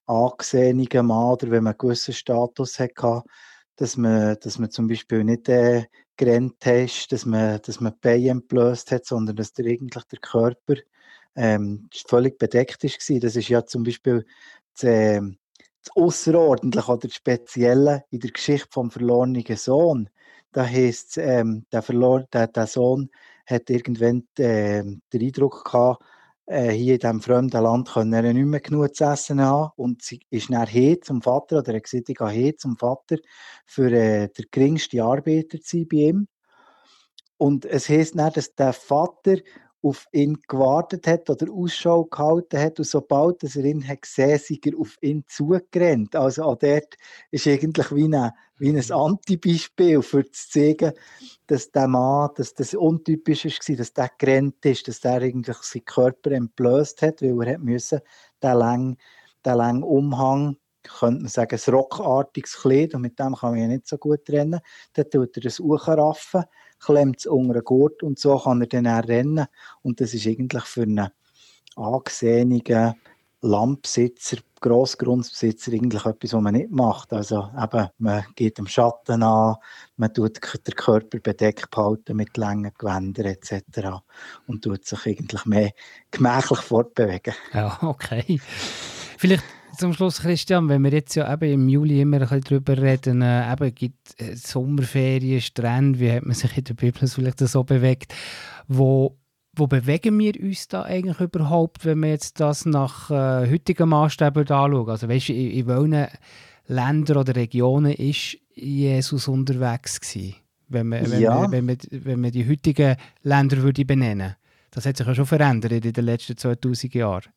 angesehener 0.05 1.03
Mann 1.03 1.33
oder 1.33 1.51
wenn 1.51 1.63
man 1.63 1.73
einen 1.73 1.77
gewissen 1.77 2.13
Status 2.13 2.79
hatte, 2.79 3.23
dass 3.75 3.97
man, 3.97 4.37
dass 4.41 4.57
man 4.57 4.71
zum 4.71 4.87
Beispiel 4.87 5.23
nicht 5.23 5.49
äh, 5.49 5.85
gerannt 6.17 6.65
hat, 6.65 7.11
dass 7.11 7.25
man, 7.25 7.61
dass 7.61 7.79
man 7.79 7.93
die 7.93 7.99
Beine 8.01 8.29
entblößt 8.29 8.91
hat, 8.91 9.05
sondern 9.05 9.35
dass 9.35 9.53
der 9.53 9.65
eigentlich 9.67 10.03
der 10.05 10.19
Körper 10.19 10.75
ähm, 11.35 11.89
völlig 12.07 12.37
bedeckt 12.37 12.83
war. 12.83 13.19
Das 13.19 13.35
ist 13.35 13.49
ja 13.49 13.65
zum 13.65 13.83
Beispiel 13.83 14.25
das, 14.73 14.83
äh, 14.83 15.21
das 15.83 15.95
Außerordentliche 15.95 16.91
oder 16.91 17.07
das 17.07 17.13
Spezielle 17.13 18.03
in 18.11 18.19
der 18.19 18.31
Geschichte 18.31 18.67
vom 18.71 18.91
verlorenen 18.91 19.43
Sohn. 19.55 20.09
Da 20.51 20.65
heisst 20.65 21.17
ähm, 21.17 21.65
der, 21.71 21.81
verlor 21.81 22.25
der, 22.33 22.47
der 22.47 22.67
Sohn 22.67 23.09
hat 23.45 23.69
irgendwann 23.69 24.27
äh, 24.37 24.83
den 24.83 25.21
Eindruck 25.21 25.65
gehabt, 25.65 26.03
äh, 26.49 26.71
hier 26.71 26.95
in 26.95 26.99
diesem 26.99 27.21
fremden 27.21 27.61
Land 27.61 27.89
können 27.89 28.13
er 28.13 28.33
nicht 28.33 28.45
mehr 28.45 28.59
genug 28.59 28.95
zu 28.95 29.03
essen 29.03 29.39
haben 29.39 29.71
und 29.75 30.01
sie 30.01 30.19
ist 30.31 30.49
dann 30.51 30.65
hin 30.65 30.97
zum 31.03 31.21
Vater 31.21 31.59
oder 31.59 31.75
er 31.75 31.81
gesagt, 31.81 32.09
ich 32.09 32.17
gehe 32.17 32.29
hin 32.29 32.57
zum 32.57 32.75
Vater 32.75 33.17
für 33.67 33.91
äh, 33.91 34.29
der 34.29 34.45
geringste 34.49 35.03
Arbeiter 35.03 35.59
zu 35.61 35.77
sein 35.77 35.87
bei 35.87 35.97
ihm. 35.97 36.27
Und 37.37 37.65
es 37.65 37.87
heisst 37.87 38.17
dann, 38.17 38.33
dass 38.33 38.55
der 38.55 38.73
Vater 38.73 39.37
auf 39.81 40.07
ihn 40.11 40.37
gewartet 40.47 41.07
hat 41.07 41.29
oder 41.29 41.51
Ausschau 41.51 42.05
gehalten 42.05 42.59
hat 42.59 42.79
und 42.79 42.85
sobald 42.85 43.43
er 43.43 43.63
ihn 43.63 43.87
hat 43.87 44.01
gesehen, 44.01 44.31
ist 44.31 44.51
er 44.65 44.77
auf 44.77 44.97
ihn 45.01 45.23
zugerannt. 45.27 46.15
Also 46.15 46.43
auch 46.43 46.57
dort 46.57 46.95
ist 47.31 47.47
eigentlich 47.47 47.93
wie, 47.95 48.05
eine, 48.05 48.33
wie 48.57 48.69
ein 48.69 48.75
mhm. 48.75 48.91
Antibeispiel 48.91 50.01
für 50.01 50.29
zu 50.29 50.49
zeigen, 50.49 50.93
dass 51.47 51.71
der 51.71 51.87
Mann, 51.87 52.29
dass 52.35 52.53
das 52.53 52.73
untypisch 52.73 53.45
war, 53.45 53.75
dass 53.77 53.93
der 53.93 54.11
gerannt 54.17 54.65
ist, 54.65 54.87
dass 54.87 54.99
der 54.99 55.21
eigentlich 55.21 55.57
seinen 55.57 55.85
Körper 55.85 56.31
entblößt 56.31 57.01
hat, 57.01 57.21
weil 57.21 57.47
er 57.47 57.53
hat 57.53 57.61
müssen 57.61 58.01
den 58.43 58.57
langen, 58.57 58.97
den 59.45 59.55
langen 59.55 59.83
Umhang 59.83 60.57
könnte 60.83 61.21
man 61.21 61.29
sagen, 61.29 61.59
ein 61.65 61.73
rockartiges 61.73 62.61
Kleid, 62.61 62.95
und 62.95 63.01
mit 63.01 63.19
dem 63.19 63.35
kann 63.35 63.51
man 63.51 63.59
ja 63.59 63.67
nicht 63.67 63.87
so 63.87 63.97
gut 63.97 64.29
rennen. 64.29 64.61
Dann 64.93 65.09
tut 65.09 65.37
er 65.37 65.43
das 65.43 65.59
hochraffen, 65.59 66.45
klemmt 66.79 67.19
es 67.19 67.25
unter 67.25 67.53
den 67.53 67.63
Gurt 67.63 68.03
und 68.03 68.19
so 68.19 68.37
kann 68.37 68.61
er 68.61 68.67
dann 68.67 68.87
auch 68.87 69.07
rennen. 69.07 69.45
Und 69.81 70.01
das 70.01 70.13
ist 70.13 70.27
eigentlich 70.27 70.63
für 70.63 70.83
einen 70.83 71.09
angesehenen 71.75 72.95
Landbesitzer, 73.41 74.37
Grossgrundbesitzer 74.59 75.71
eigentlich 75.71 76.05
etwas, 76.05 76.33
was 76.33 76.41
man 76.41 76.53
nicht 76.53 76.71
macht. 76.71 77.13
Also 77.13 77.49
eben, 77.57 77.87
man 77.97 78.25
geht 78.35 78.57
dem 78.57 78.67
Schatten 78.67 79.23
an, 79.23 79.55
man 79.95 80.13
tut 80.13 80.41
den 80.43 80.75
Körper 80.75 81.19
bedeckt 81.19 81.71
behalten 81.71 82.17
mit 82.17 82.35
langen 82.35 82.73
Gewändern 82.77 83.27
etc. 83.27 84.01
und 84.47 84.63
tut 84.63 84.85
sich 84.85 85.05
eigentlich 85.05 85.45
mehr 85.45 85.71
gemächlich 86.11 86.59
fortbewegen. 86.59 87.33
Ja, 87.53 87.77
okay. 87.81 88.41
Vielleicht 89.17 89.43
zum 89.77 89.93
Schluss, 89.93 90.21
Christian, 90.21 90.69
wenn 90.69 90.83
wir 90.83 90.91
jetzt 90.91 91.15
ja 91.15 91.31
eben 91.31 91.51
im 91.51 91.69
Juli 91.69 92.01
immer 92.01 92.17
ein 92.17 92.21
bisschen 92.21 92.41
darüber 92.41 92.77
reden, 92.77 93.21
äh, 93.21 93.51
eben 93.51 93.73
gibt 93.73 94.19
äh, 94.21 94.35
Sommerferien, 94.35 95.41
Strände, 95.41 95.99
wie 95.99 96.11
hat 96.11 96.25
man 96.25 96.35
sich 96.35 96.57
in 96.57 96.63
der 96.63 96.73
Bibel 96.73 97.07
vielleicht 97.07 97.39
so 97.39 97.63
bewegt, 97.63 98.13
wo, 98.67 99.17
wo 99.55 99.67
bewegen 99.67 100.17
wir 100.19 100.33
uns 100.41 100.67
da 100.67 100.83
eigentlich 100.83 101.19
überhaupt, 101.19 101.85
wenn 101.85 101.99
wir 101.99 102.09
jetzt 102.09 102.39
das 102.39 102.65
nach 102.65 103.09
äh, 103.09 103.49
heutigen 103.49 103.89
Maßstäben 103.89 104.41
anschauen? 104.41 104.89
Also 104.89 105.07
weißt 105.07 105.29
du, 105.29 105.33
in, 105.33 105.51
in 105.51 105.67
welchen 105.67 106.07
Ländern 106.67 107.17
oder 107.17 107.35
Regionen 107.35 107.93
ist 107.93 108.37
Jesus 108.53 109.27
unterwegs 109.27 109.99
gewesen? 109.99 110.35
Wenn 110.67 110.87
man, 110.87 111.09
wenn, 111.09 111.21
ja. 111.21 111.35
man, 111.35 111.51
wenn, 111.51 111.65
man, 111.65 111.77
wenn 111.89 112.21
man 112.21 112.31
die 112.31 112.47
heutigen 112.47 112.95
Länder 113.23 113.57
würde 113.57 113.85
benennen 113.85 114.35
Das 114.69 114.85
hat 114.85 114.97
sich 114.97 115.07
ja 115.07 115.15
schon 115.15 115.25
verändert 115.25 115.71
in 115.71 115.93
den 115.93 116.05
letzten 116.05 116.37
2000 116.37 116.93
Jahren. 116.93 117.31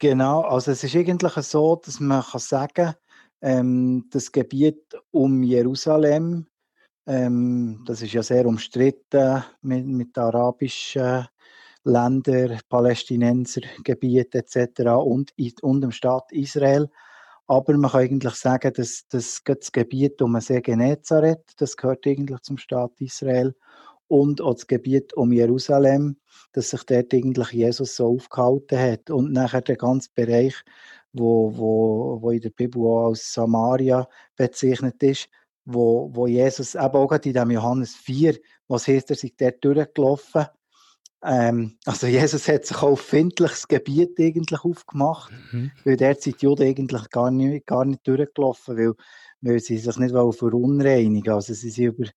Genau, 0.00 0.40
also 0.40 0.70
es 0.72 0.82
ist 0.82 0.96
eigentlich 0.96 1.34
so, 1.44 1.76
dass 1.76 2.00
man 2.00 2.22
kann 2.22 2.40
sagen 2.40 2.94
ähm, 3.42 4.06
das 4.10 4.32
Gebiet 4.32 4.96
um 5.10 5.42
Jerusalem, 5.42 6.46
ähm, 7.06 7.84
das 7.86 8.00
ist 8.00 8.14
ja 8.14 8.22
sehr 8.22 8.46
umstritten 8.46 9.44
mit, 9.60 9.86
mit 9.86 10.16
arabischen 10.16 11.26
Ländern, 11.84 12.60
Palästinensergebiet 12.70 14.34
etc. 14.34 14.80
und, 15.04 15.34
und 15.60 15.82
dem 15.82 15.92
Staat 15.92 16.32
Israel. 16.32 16.88
Aber 17.46 17.76
man 17.76 17.90
kann 17.90 18.00
eigentlich 18.00 18.34
sagen, 18.36 18.72
dass, 18.72 19.06
dass 19.08 19.42
das 19.44 19.70
Gebiet 19.70 20.22
um 20.22 20.40
See 20.40 20.62
Genezareth, 20.62 21.44
das 21.58 21.76
gehört 21.76 22.06
eigentlich 22.06 22.40
zum 22.40 22.56
Staat 22.56 22.98
Israel 23.02 23.54
und 24.10 24.40
auch 24.40 24.54
das 24.54 24.66
Gebiet 24.66 25.14
um 25.14 25.32
Jerusalem, 25.32 26.16
dass 26.52 26.70
sich 26.70 26.82
dort 26.82 27.14
eigentlich 27.14 27.52
Jesus 27.52 27.94
so 27.94 28.08
aufgehalten 28.08 28.76
hat. 28.76 29.08
Und 29.08 29.32
nachher 29.32 29.60
der 29.60 29.76
ganze 29.76 30.08
Bereich, 30.12 30.54
wo, 31.12 31.56
wo, 31.56 32.20
wo 32.20 32.30
in 32.32 32.40
der 32.40 32.50
Bibel 32.50 32.82
auch 32.82 33.10
als 33.10 33.32
Samaria 33.32 34.08
bezeichnet 34.34 35.00
ist, 35.04 35.28
wo, 35.64 36.10
wo 36.12 36.26
Jesus, 36.26 36.74
eben 36.74 36.96
auch 36.96 37.12
in 37.12 37.32
dem 37.32 37.50
Johannes 37.52 37.94
4, 37.94 38.36
was 38.66 38.88
heißt, 38.88 39.10
er 39.10 39.16
sei 39.16 39.32
dort 39.38 39.64
durchgelaufen. 39.64 40.46
Ähm, 41.22 41.76
also 41.84 42.08
Jesus 42.08 42.48
hat 42.48 42.66
sich 42.66 42.82
auf 42.82 43.00
findliches 43.00 43.68
Gebiet 43.68 44.18
eigentlich 44.18 44.64
aufgemacht, 44.64 45.32
mhm. 45.52 45.70
weil 45.84 45.96
dort 45.96 46.22
sind 46.22 46.42
die 46.42 46.46
Juden 46.46 46.66
eigentlich 46.66 47.08
gar 47.10 47.30
nicht, 47.30 47.64
gar 47.64 47.84
nicht 47.84 48.04
durchgelaufen, 48.08 48.76
weil, 48.76 48.94
weil 49.40 49.60
sie 49.60 49.78
sich 49.78 49.96
nicht 49.98 50.12
verunreinigen 50.12 51.32
Also 51.32 51.54
sie 51.54 51.70
sind 51.70 51.84
über 51.84 52.10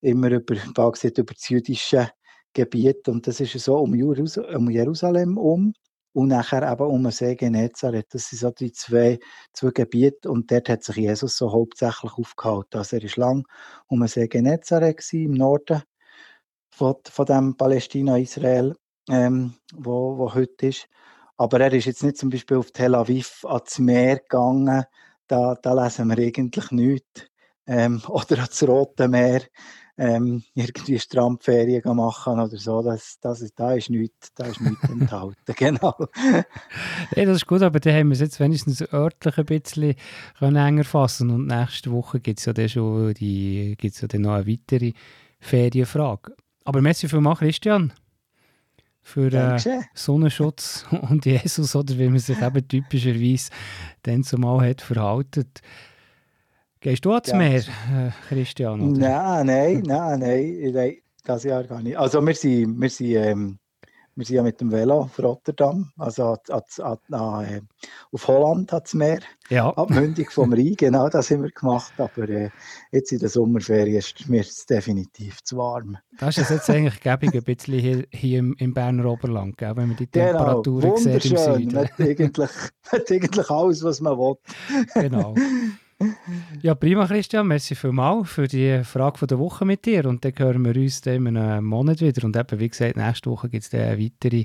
immer 0.00 0.30
über, 0.30 0.54
gesagt, 0.54 1.18
über 1.18 1.34
das 1.34 1.48
jüdische 1.48 2.10
Gebiet 2.52 3.08
und 3.08 3.26
das 3.26 3.40
ist 3.40 3.52
so 3.58 3.78
um, 3.78 3.94
Jerusalem 3.94 5.38
um 5.38 5.72
und 6.12 6.28
nachher 6.28 6.70
eben 6.70 6.86
um 6.86 7.02
den 7.02 7.12
See 7.12 7.36
Genezareth. 7.36 8.14
Das 8.14 8.30
sind 8.30 8.40
so 8.40 8.50
die 8.50 8.72
zwei, 8.72 9.18
zwei 9.52 9.70
Gebiete 9.70 10.30
und 10.30 10.50
dort 10.50 10.68
hat 10.68 10.82
sich 10.82 10.96
Jesus 10.96 11.36
so 11.36 11.52
hauptsächlich 11.52 12.12
aufgehalten. 12.12 12.78
Also 12.78 12.96
er 12.96 13.02
war 13.02 13.10
lang 13.16 13.46
um 13.86 14.00
den 14.00 14.08
See 14.08 14.26
Genezareth 14.26 15.12
im 15.12 15.32
Norden 15.32 15.82
von, 16.70 16.96
von 17.08 17.26
dem 17.26 17.56
Palästina-Israel, 17.56 18.74
ähm, 19.10 19.54
wo, 19.74 20.18
wo 20.18 20.34
heute 20.34 20.68
ist. 20.68 20.88
Aber 21.36 21.60
er 21.60 21.72
ist 21.72 21.84
jetzt 21.84 22.02
nicht 22.02 22.16
zum 22.16 22.30
Beispiel 22.30 22.56
auf 22.56 22.72
Tel 22.72 22.94
Aviv 22.94 23.44
ans 23.44 23.78
Meer 23.78 24.16
gegangen, 24.16 24.84
da, 25.28 25.54
da 25.54 25.84
lesen 25.84 26.08
wir 26.08 26.18
eigentlich 26.18 26.70
nichts. 26.70 27.26
Ähm, 27.66 28.02
oder 28.08 28.38
ans 28.38 28.66
Rote 28.66 29.08
Meer 29.08 29.42
ähm, 29.98 30.44
irgendwie 30.54 30.98
Strandferien 30.98 31.82
machen 31.96 32.40
oder 32.40 32.56
so, 32.56 32.82
das, 32.82 33.18
das, 33.20 33.44
da 33.54 33.74
ist 33.74 33.90
nichts, 33.90 34.32
da 34.34 34.46
ist 34.46 34.60
nichts 34.60 34.82
enthalten, 34.88 35.54
genau. 35.56 35.94
ja, 37.16 37.24
das 37.24 37.36
ist 37.36 37.46
gut, 37.46 37.62
aber 37.62 37.80
da 37.80 37.90
haben 37.90 38.08
wir 38.08 38.14
es 38.14 38.20
jetzt 38.20 38.40
wenigstens 38.40 38.80
örtlich 38.92 39.36
ein 39.36 39.44
bisschen 39.44 39.96
enger 40.40 40.84
fassen 40.84 41.30
und 41.30 41.46
nächste 41.46 41.90
Woche 41.90 42.20
gibt 42.20 42.38
es 42.38 42.46
ja 42.46 42.52
dann 42.52 42.68
schon 42.68 43.12
die, 43.14 43.74
gibt's 43.76 44.00
ja 44.00 44.08
dann 44.08 44.22
noch 44.22 44.34
eine 44.34 44.46
weitere 44.46 44.92
Ferienfrage. 45.40 46.34
Aber 46.64 46.80
merci 46.80 47.08
vielmals, 47.08 47.40
Christian 47.40 47.92
für 49.08 49.32
äh, 49.32 49.58
Sonnenschutz 49.94 50.84
und 51.08 51.24
Jesus, 51.24 51.74
oder 51.74 51.98
wie 51.98 52.08
man 52.08 52.18
sich 52.18 52.40
eben 52.40 52.68
typischerweise 52.68 53.50
dann 54.02 54.22
zumal 54.22 54.68
hat 54.68 54.82
verhalten. 54.82 55.50
Gehst 56.80 57.04
du 57.04 57.12
ans 57.12 57.28
ja. 57.28 57.36
Meer, 57.36 57.58
äh, 57.58 58.10
Christian? 58.28 58.80
Oder? 58.80 58.98
Nein, 58.98 59.46
nein, 59.46 59.82
nein, 59.84 60.20
nein, 60.20 60.72
nein, 60.72 60.96
das 61.24 61.42
Jahr 61.42 61.64
gar 61.64 61.82
nicht. 61.82 61.98
Also 61.98 62.24
wir 62.24 62.34
sind, 62.34 62.80
wir 62.80 62.88
sind, 62.88 63.16
ähm, 63.16 63.58
wir 64.14 64.24
sind 64.24 64.36
ja 64.36 64.42
mit 64.44 64.60
dem 64.60 64.70
Velo 64.70 65.00
auf 65.00 65.18
Rotterdam, 65.18 65.92
also 65.96 66.36
an, 66.50 66.62
an, 66.78 67.14
an, 67.14 67.44
äh, 67.44 67.60
auf 68.12 68.28
Holland 68.28 68.70
hat 68.72 68.86
es 68.86 68.94
Meer, 68.94 69.18
ja. 69.48 69.70
Abmündung 69.70 70.26
vom 70.30 70.52
Rhein, 70.52 70.74
genau 70.76 71.08
das 71.08 71.30
haben 71.30 71.42
wir 71.42 71.50
gemacht, 71.50 71.92
aber 71.98 72.28
äh, 72.28 72.50
jetzt 72.92 73.10
in 73.10 73.18
der 73.18 73.28
Sommerferien 73.28 73.98
ist 73.98 74.28
mir 74.28 74.44
definitiv 74.70 75.42
zu 75.42 75.56
warm. 75.56 75.98
Das 76.18 76.38
ist 76.38 76.50
jetzt 76.50 76.70
eigentlich 76.70 77.00
gäbig 77.00 77.34
ein 77.34 77.42
bisschen 77.42 77.78
hier, 77.78 78.06
hier 78.12 78.38
im, 78.38 78.54
im 78.58 78.72
Berner 78.72 79.04
Oberland, 79.06 79.56
gell, 79.56 79.76
wenn 79.76 79.88
man 79.88 79.96
die 79.96 80.08
genau, 80.10 80.26
Temperaturen 80.26 80.80
genau, 80.80 80.96
sieht 80.96 81.24
im 81.26 81.36
Süden. 81.36 81.74
Man 81.74 81.84
hat 81.84 82.00
eigentlich, 82.00 82.50
hat 82.92 83.10
eigentlich 83.10 83.50
alles, 83.50 83.82
was 83.82 84.00
man 84.00 84.16
will. 84.16 84.36
Genau. 84.94 85.34
Ja, 86.62 86.74
prima, 86.74 87.06
Christian. 87.06 87.48
Merci 87.48 87.74
vielmals 87.74 88.30
für 88.30 88.46
die 88.46 88.84
Frage 88.84 89.26
der 89.26 89.38
Woche 89.38 89.64
mit 89.64 89.84
dir. 89.84 90.06
Und 90.06 90.24
dann 90.24 90.32
hören 90.36 90.64
wir 90.64 90.76
uns 90.76 91.00
dann 91.00 91.26
in 91.26 91.36
einem 91.36 91.64
Monat 91.64 92.00
wieder. 92.00 92.24
Und 92.24 92.36
eben, 92.36 92.60
wie 92.60 92.68
gesagt, 92.68 92.96
nächste 92.96 93.30
Woche 93.30 93.48
gibt 93.48 93.64
es 93.64 93.74
eine 93.74 93.98
weitere 93.98 94.44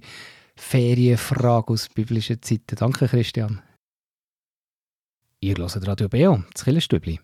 Ferienfrage 0.56 1.74
aus 1.74 1.90
biblischen 1.90 2.42
Zeiten. 2.42 2.76
Danke, 2.76 3.08
Christian. 3.08 3.62
Ihr 5.42 5.56
hört 5.58 5.88
Radio 5.88 6.10
Beo, 6.10 6.44
das 6.54 6.64
Kirchenstübli. 6.64 7.20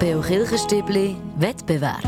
Beo 0.00 0.20
Kirchenstübli, 0.20 1.16
Wettbewerb. 1.38 2.02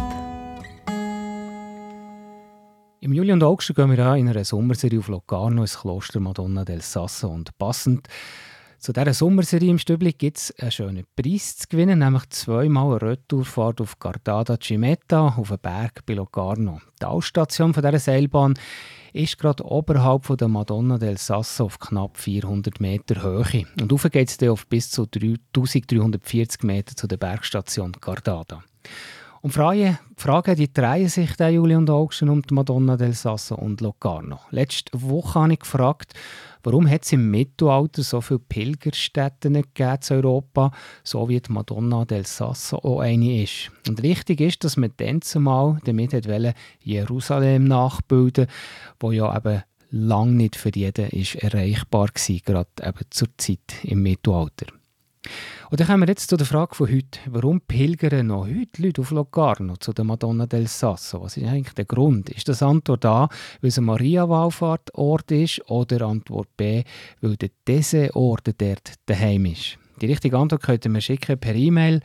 Im 3.00 3.12
Juli 3.12 3.32
und 3.32 3.42
August 3.42 3.74
gehen 3.74 3.90
wir 3.90 4.16
in 4.16 4.28
einer 4.28 4.44
Sommerserie 4.44 4.98
auf 4.98 5.08
Locarno 5.08 5.62
ins 5.62 5.78
Kloster 5.78 6.18
Madonna 6.18 6.64
del 6.64 6.80
Sasso 6.82 7.28
und 7.28 7.56
passend 7.56 8.08
zu 8.78 8.92
dieser 8.92 9.14
Sommerserie 9.14 9.70
im 9.70 9.78
Stübli 9.78 10.12
gibt 10.12 10.36
es 10.36 10.54
einen 10.58 10.70
schönen 10.70 11.06
Preis 11.16 11.56
zu 11.56 11.68
gewinnen, 11.68 11.98
nämlich 11.98 12.28
zweimal 12.30 12.92
eine 12.92 13.10
Retourfahrt 13.10 13.80
auf 13.80 13.98
Gardada 13.98 14.56
Cimetta 14.60 15.34
auf 15.36 15.48
den 15.48 15.58
Berg 15.58 16.04
bei 16.06 16.14
Locarno. 16.14 16.80
Die 17.00 17.06
Ausstation 17.06 17.72
dieser 17.72 17.98
Seilbahn 17.98 18.54
ist 19.12 19.38
gerade 19.38 19.64
oberhalb 19.64 20.26
von 20.26 20.36
der 20.36 20.48
Madonna 20.48 20.98
del 20.98 21.16
Sasso 21.16 21.64
auf 21.64 21.78
knapp 21.78 22.18
400 22.18 22.80
Meter 22.80 23.22
Höhe. 23.22 23.66
Und 23.80 23.92
rauf 23.92 24.06
geht 24.10 24.28
es 24.28 24.36
dann 24.36 24.50
auf 24.50 24.66
bis 24.66 24.90
zu 24.90 25.02
1340 25.02 26.62
Meter 26.62 26.94
zu 26.94 27.06
der 27.06 27.16
Bergstation 27.16 27.92
Gardada. 28.00 28.62
Und 29.40 29.52
Fragen, 29.52 29.98
Fragen 30.16 30.56
die 30.56 30.72
drehen 30.72 31.08
sich 31.08 31.36
der 31.36 31.50
Juli 31.50 31.76
und 31.76 31.88
August 31.88 32.22
um 32.22 32.42
die 32.42 32.52
Madonna 32.52 32.96
del 32.96 33.12
Sasso 33.12 33.54
und 33.54 33.80
Locarno. 33.80 34.40
Letzte 34.50 35.00
Woche 35.00 35.40
habe 35.40 35.52
ich 35.52 35.60
gefragt, 35.60 36.14
warum 36.66 36.90
hat 36.90 37.04
es 37.04 37.12
im 37.12 37.30
Mittelalter 37.30 38.02
so 38.02 38.20
viele 38.20 38.40
Pilgerstätten 38.40 39.54
gegeben 39.54 39.98
in 40.10 40.16
Europa, 40.16 40.72
so 41.04 41.28
wie 41.28 41.40
die 41.40 41.52
Madonna 41.52 42.04
del 42.04 42.26
Sasso 42.26 42.78
auch 42.78 42.98
eine 42.98 43.44
ist. 43.44 43.70
Und 43.86 44.02
richtig 44.02 44.40
ist, 44.40 44.64
dass 44.64 44.76
man 44.76 44.92
dann 44.96 45.22
zumal 45.22 45.78
damit 45.84 46.12
wollte, 46.12 46.54
Jerusalem 46.82 47.64
nachbilden, 47.64 48.48
wo 48.98 49.12
ja 49.12 49.36
eben 49.36 49.62
lang 49.90 50.36
nicht 50.36 50.56
für 50.56 50.74
jeden 50.74 51.08
ist 51.10 51.36
erreichbar 51.36 52.08
war, 52.08 52.36
gerade 52.44 52.70
eben 52.82 53.06
zur 53.10 53.28
Zeit 53.38 53.84
im 53.84 54.02
Mittelalter. 54.02 54.66
Und 55.70 55.80
dann 55.80 55.86
kommen 55.86 56.02
wir 56.02 56.08
jetzt 56.08 56.28
zu 56.30 56.36
der 56.36 56.46
Frage 56.46 56.74
von 56.74 56.88
heute. 56.88 57.18
Warum 57.26 57.60
pilgern 57.60 58.28
noch 58.28 58.46
heute 58.46 58.82
Leute 58.82 59.00
auf 59.00 59.10
Locarno 59.10 59.76
zu 59.76 59.92
der 59.92 60.04
Madonna 60.04 60.46
del 60.46 60.66
Sasso? 60.66 61.22
Was 61.22 61.36
ist 61.36 61.46
eigentlich 61.46 61.74
der 61.74 61.84
Grund? 61.84 62.30
Ist 62.30 62.48
das 62.48 62.62
Antwort 62.62 63.04
A, 63.04 63.28
weil 63.60 63.68
es 63.68 63.78
ein 63.78 63.84
Maria-Wallfahrtort 63.84 65.30
ist? 65.32 65.70
Oder 65.70 66.06
Antwort 66.06 66.48
B, 66.56 66.84
weil 67.20 67.36
der 67.36 68.16
Ort 68.16 68.50
dort 68.58 68.92
daheim 69.06 69.46
ist? 69.46 69.78
Die 70.00 70.06
richtige 70.06 70.36
Antwort 70.36 70.62
könnt 70.62 70.84
ihr 70.84 70.90
mir 70.90 71.00
schicken 71.00 71.38
per 71.38 71.54
E-Mail 71.54 72.00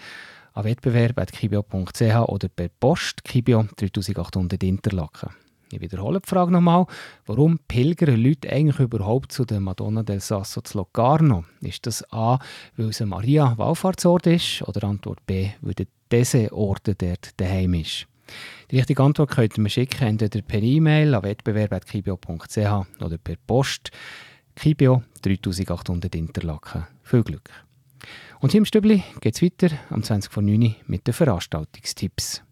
an 0.53 0.63
wettbewerb.kibio.ch 0.63 2.01
oder 2.27 2.47
per 2.49 2.69
Post 2.79 3.23
Kibio 3.23 3.65
3800 3.77 4.63
Interlaken. 4.63 5.29
Ich 5.73 5.81
wiederhole 5.81 6.19
die 6.19 6.27
Frage 6.27 6.51
nochmal. 6.51 6.85
Warum 7.25 7.59
pilgern 7.67 8.21
Leute 8.21 8.51
eigentlich 8.51 8.79
überhaupt 8.79 9.31
zu 9.31 9.45
der 9.45 9.59
Madonna 9.59 10.03
del 10.03 10.19
Sasso 10.19 10.61
zu 10.61 10.79
Locarno? 10.79 11.45
Ist 11.61 11.87
das 11.87 12.03
A, 12.11 12.39
weil 12.75 12.89
es 12.89 13.01
ein 13.01 13.09
Maria-Wallfahrtsort 13.09 14.27
ist? 14.27 14.61
Oder 14.63 14.87
Antwort 14.87 15.25
B, 15.25 15.49
weil 15.61 15.75
dieser 16.11 16.51
Ort 16.53 16.87
dort 16.87 17.39
daheim 17.39 17.73
ist? 17.75 18.07
Die 18.69 18.77
richtige 18.77 19.03
Antwort 19.03 19.31
könnt 19.31 19.57
ihr 19.57 19.61
mir 19.61 19.69
schicken, 19.69 20.07
entweder 20.07 20.41
per 20.41 20.61
E-Mail 20.61 21.15
an 21.15 21.23
wettbewerb.kibio.ch 21.23 23.03
oder 23.03 23.17
per 23.17 23.35
Post. 23.47 23.91
Kibio 24.55 25.03
3800 25.21 26.13
Interlaken. 26.15 26.87
Viel 27.03 27.23
Glück! 27.23 27.49
Und 28.39 28.51
hier 28.51 28.59
im 28.59 28.65
Stübli 28.65 29.03
geht 29.19 29.35
es 29.35 29.41
weiter 29.41 29.75
am 29.89 30.03
20 30.03 30.31
von 30.31 30.45
9 30.45 30.75
mit 30.87 31.07
den 31.07 31.13
Veranstaltungstipps. 31.13 32.43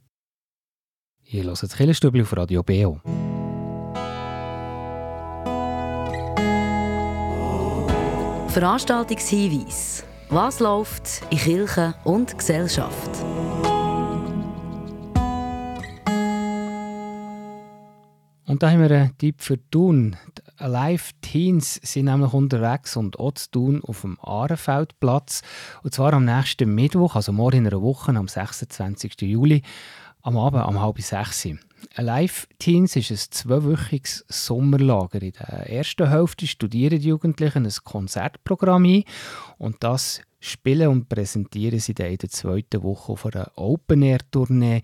Ihr 1.31 1.43
hört 1.43 1.61
das 1.61 1.77
Killerstübli 1.77 2.23
auf 2.23 2.35
Radio 2.35 2.63
BO. 2.63 2.99
Veranstaltungshinweis. 8.47 10.03
Was 10.29 10.59
läuft 10.59 11.21
in 11.29 11.37
Kirche 11.37 11.93
und 12.03 12.35
Gesellschaft? 12.35 13.11
Und 18.47 18.63
da 18.63 18.71
haben 18.71 18.81
wir 18.81 18.89
einen 18.89 19.15
Tipp 19.19 19.43
für 19.43 19.59
Thun. 19.69 20.15
Die 20.35 20.41
Alive 20.57 21.11
Teens 21.21 21.75
sind 21.83 22.05
nämlich 22.05 22.33
unterwegs 22.33 22.97
und 22.97 23.19
auch 23.19 23.33
zu 23.33 23.51
Thun 23.51 23.83
auf 23.83 24.01
dem 24.01 24.17
Ahrenfeldplatz. 24.19 25.43
Und 25.83 25.93
zwar 25.93 26.13
am 26.13 26.25
nächsten 26.25 26.73
Mittwoch, 26.73 27.15
also 27.15 27.31
morgen 27.31 27.57
in 27.57 27.67
einer 27.67 27.83
Woche, 27.83 28.11
am 28.15 28.27
26. 28.27 29.21
Juli, 29.21 29.61
am 30.21 30.37
Abend 30.37 30.65
um 30.67 30.81
halb 30.81 30.99
sechs. 31.01 31.47
Alive 31.95 32.47
Teens 32.59 32.95
ist 32.95 33.11
ein 33.11 33.31
zweiwöchiges 33.31 34.25
Sommerlager. 34.27 35.21
In 35.21 35.31
der 35.31 35.69
ersten 35.69 36.09
Hälfte 36.09 36.45
studieren 36.45 36.99
die 36.99 37.07
Jugendlichen 37.07 37.65
ein 37.65 37.73
Konzertprogramm 37.83 38.85
ein 38.85 39.03
und 39.57 39.77
das 39.79 40.21
spielen 40.41 40.87
und 40.87 41.09
präsentieren 41.09 41.79
sie 41.79 41.93
dann 41.93 42.11
in 42.11 42.17
der 42.17 42.29
zweiten 42.29 42.83
Woche 42.83 43.11
auf 43.11 43.25
einer 43.25 43.51
Open-Air-Tournee 43.55 44.81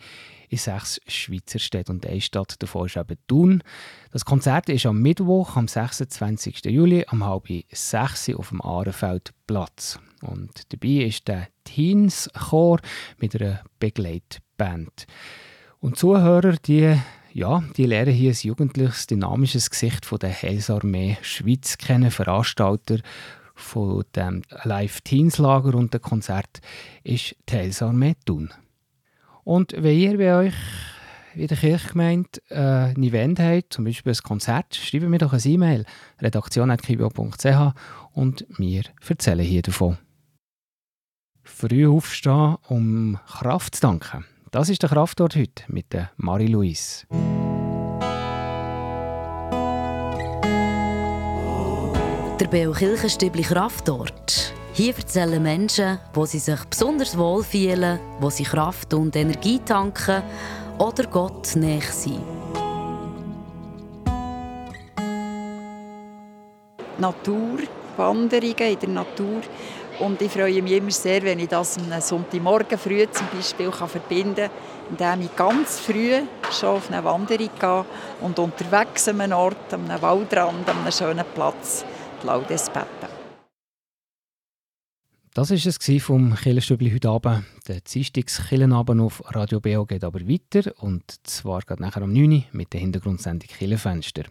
in 0.49 0.57
sechs 0.57 1.01
Schweizer 1.07 1.59
Städten 1.59 1.93
und 1.93 2.05
eine 2.05 2.21
Stadt 2.21 2.61
davon 2.61 2.85
ist 2.87 2.97
eben 2.97 3.17
Thun. 3.27 3.63
Das 4.11 4.25
Konzert 4.25 4.69
ist 4.69 4.85
am 4.85 5.01
Mittwoch, 5.01 5.55
am 5.55 5.67
26. 5.67 6.65
Juli, 6.65 7.05
um 7.11 7.25
halb 7.25 7.47
sechs 7.71 8.29
auf 8.29 8.49
dem 8.49 8.61
Ahrenfeldplatz. 8.61 9.99
Und 10.21 10.73
dabei 10.73 11.05
ist 11.05 11.27
der 11.27 11.47
Teens-Chor 11.63 12.79
mit 13.17 13.35
einer 13.35 13.63
Begleitband. 13.79 14.44
Und 15.79 15.97
Zuhörer, 15.97 16.53
die, 16.53 16.95
ja, 17.33 17.63
die 17.77 17.85
lernen 17.85 18.13
hier 18.13 18.31
ein 18.31 18.37
jugendliches, 18.41 19.07
dynamisches 19.07 19.69
Gesicht 19.69 20.05
von 20.05 20.19
der 20.19 20.33
Heilsarmee 20.33 21.17
Schweiz 21.21 21.77
kennen, 21.77 22.11
Veranstalter 22.11 22.99
von 23.55 24.03
dem 24.15 24.41
Live 24.63 25.01
Teens 25.01 25.37
Lager 25.37 25.75
und 25.75 25.93
dem 25.93 26.01
Konzert 26.01 26.59
ist 27.03 27.35
die 27.49 27.53
Heilsarmee 27.53 28.15
Thun. 28.25 28.53
Und 29.43 29.73
wenn 29.77 29.97
ihr 29.97 30.17
bei 30.17 30.35
euch 30.35 30.53
in 31.35 31.47
der 31.47 31.57
Kirchgemeinde 31.57 32.29
äh, 32.49 32.95
ein 32.95 33.03
Event 33.03 33.39
habt, 33.39 33.73
zum 33.73 33.85
Beispiel 33.85 34.13
ein 34.13 34.23
Konzert, 34.23 34.75
schreibt 34.75 35.07
mir 35.07 35.17
doch 35.17 35.33
eine 35.33 35.41
E-Mail, 35.41 35.85
redaktion.kibio.ch 36.21 37.73
und 38.13 38.45
wir 38.57 38.83
erzählen 39.07 39.45
hier 39.45 39.61
davon. 39.61 39.97
Früh 41.43 41.87
aufstehen, 41.87 42.57
um 42.67 43.19
Kraft 43.27 43.75
zu 43.75 43.81
danken. 43.81 44.25
Das 44.55 44.69
ist 44.69 44.81
der 44.81 44.89
Kraftort 44.89 45.35
heute 45.35 45.63
mit 45.67 45.91
der 45.91 46.11
Marie-Louise. 46.15 47.05
Der 52.39 52.47
Beo 52.49 52.71
Kirchenstübli 52.71 53.41
Kraftort. 53.41 54.53
Hier 54.71 54.95
erzählen 54.95 55.43
Menschen, 55.43 55.99
wo 56.13 56.25
sie 56.25 56.39
sich 56.39 56.63
besonders 56.69 57.17
wohl 57.17 57.43
fühlen, 57.43 57.99
wo 58.21 58.29
sie 58.29 58.45
Kraft 58.45 58.93
und 58.93 59.13
Energie 59.17 59.59
tanken 59.59 60.23
oder 60.77 61.03
Gott 61.07 61.53
näher 61.57 61.81
sind. 61.81 62.23
Natur, 66.97 67.59
Wanderungen 67.97 68.71
in 68.71 68.79
der 68.79 68.89
Natur. 68.89 69.41
Und 69.99 70.21
ich 70.21 70.31
freue 70.31 70.61
mich 70.61 70.73
immer 70.73 70.91
sehr, 70.91 71.23
wenn 71.23 71.39
ich 71.39 71.47
das 71.47 71.77
am 71.77 72.01
Sonntagmorgen 72.01 72.77
früh 72.77 73.05
zum 73.09 73.27
Beispiel 73.33 73.71
kann 73.71 73.87
verbinden 73.87 74.35
kann, 74.35 74.51
indem 74.89 75.25
ich 75.25 75.35
ganz 75.35 75.79
früh 75.79 76.21
schon 76.51 76.69
auf 76.69 76.91
eine 76.91 77.03
Wanderung 77.03 77.49
gehe 77.59 77.85
und 78.21 78.37
unterwegs 78.37 79.07
an 79.07 79.21
einem 79.21 79.37
Ort, 79.37 79.73
an 79.73 79.89
einem 79.89 80.01
Waldrand, 80.01 80.67
an 80.67 80.79
einem 80.79 80.91
schönen 80.91 81.25
Platz 81.33 81.85
die 82.21 82.27
Laudes 82.27 82.69
beten. 82.69 83.15
Das 85.33 85.49
war 85.49 85.57
es 85.57 86.03
vom 86.03 86.35
Killenstübli 86.35 86.91
heute 86.91 87.09
Abend. 87.09 87.43
Der 87.67 87.81
Dienstagskillenabend 87.81 89.01
auf 89.01 89.21
Radio 89.35 89.59
BO 89.59 89.85
geht 89.85 90.03
aber 90.03 90.21
weiter 90.21 90.71
und 90.81 91.03
zwar 91.23 91.61
geht 91.61 91.79
nachher 91.79 92.03
um 92.03 92.13
9 92.13 92.31
Uhr 92.31 92.43
mit 92.53 92.71
der 92.71 92.79
Hintergrundsendung 92.79 93.49
Killenfenster. 93.49 94.23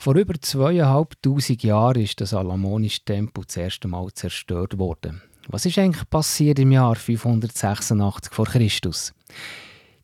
Vor 0.00 0.14
über 0.14 0.40
zweieinhalbtausend 0.40 1.64
Jahren 1.64 2.00
ist 2.00 2.20
das 2.20 2.32
alamonische 2.32 3.04
Tempel 3.04 3.42
das 3.44 3.56
erste 3.56 3.88
Mal 3.88 4.12
zerstört 4.12 4.78
worden. 4.78 5.22
Was 5.48 5.66
ist 5.66 5.76
eigentlich 5.76 6.08
passiert 6.08 6.60
im 6.60 6.70
Jahr 6.70 6.94
586 6.94 8.32
vor 8.32 8.46
Christus? 8.46 9.12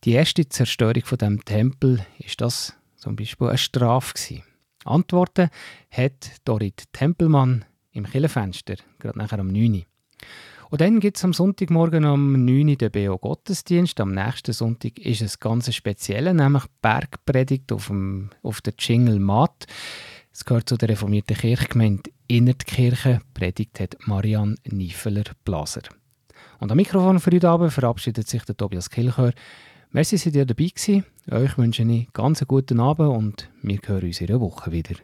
Die 0.03 0.13
erste 0.13 0.49
Zerstörung 0.49 1.05
von 1.05 1.19
dem 1.19 1.45
Tempel 1.45 2.05
ist 2.19 2.41
das 2.41 2.75
zum 2.97 3.15
Beispiel 3.15 3.49
eine 3.49 3.59
Strafe. 3.59 4.43
Antworten 4.85 5.49
hat 5.93 6.41
Dorit 6.45 6.93
Tempelmann 6.93 7.65
im 7.93 8.05
Killenfenster, 8.05 8.75
gerade 8.99 9.19
nachher 9.19 9.39
um 9.39 9.47
9 9.47 9.75
Uhr. 9.75 9.83
Und 10.71 10.81
dann 10.81 11.01
gibt 11.01 11.17
es 11.17 11.25
am 11.25 11.33
Sonntagmorgen 11.33 12.05
um 12.05 12.45
9 12.45 12.69
Uhr 12.69 12.77
den 12.77 12.91
BO 12.91 13.19
Gottesdienst. 13.19 14.01
Am 14.01 14.13
nächsten 14.13 14.53
Sonntag 14.53 14.99
ist 14.99 15.23
es 15.23 15.39
ganz 15.39 15.73
speziell, 15.73 16.33
nämlich 16.33 16.65
Bergpredigt 16.83 17.73
auf, 17.73 17.89
dem, 17.89 18.31
auf 18.43 18.61
der 18.61 18.75
Jingle 18.79 19.19
Mat. 19.19 19.67
Es 20.33 20.45
gehört 20.45 20.69
zu 20.69 20.77
der 20.77 20.89
reformierten 20.89 21.37
Kirchgemeinde 21.37 22.11
Innertkirche. 22.27 23.21
Predigt 23.35 23.79
hat 23.79 23.97
Marianne 24.07 24.57
Niefeler-Blaser. 24.65 25.83
Und 26.59 26.73
am 26.73 26.77
Mikrofon 26.77 27.21
für 27.21 27.31
heute 27.31 27.49
Abend 27.49 27.73
verabschiedet 27.73 28.29
sich 28.29 28.45
der 28.45 28.57
Tobias 28.57 28.91
Kilchör. 28.91 29.33
Merci, 29.91 30.17
dass 30.17 30.27
ihr 30.27 30.45
dabei 30.45 30.65
gewesen. 30.65 31.05
Euch 31.31 31.57
wünsche 31.57 31.85
ich 31.85 32.13
ganz 32.13 32.43
einen 32.43 32.49
guten 32.49 32.81
Abend 32.81 33.11
und 33.11 33.51
wir 33.63 33.79
hören 33.85 34.07
uns 34.07 34.21
in 34.21 34.29
einer 34.29 34.41
Woche 34.41 34.73
wieder. 34.73 34.95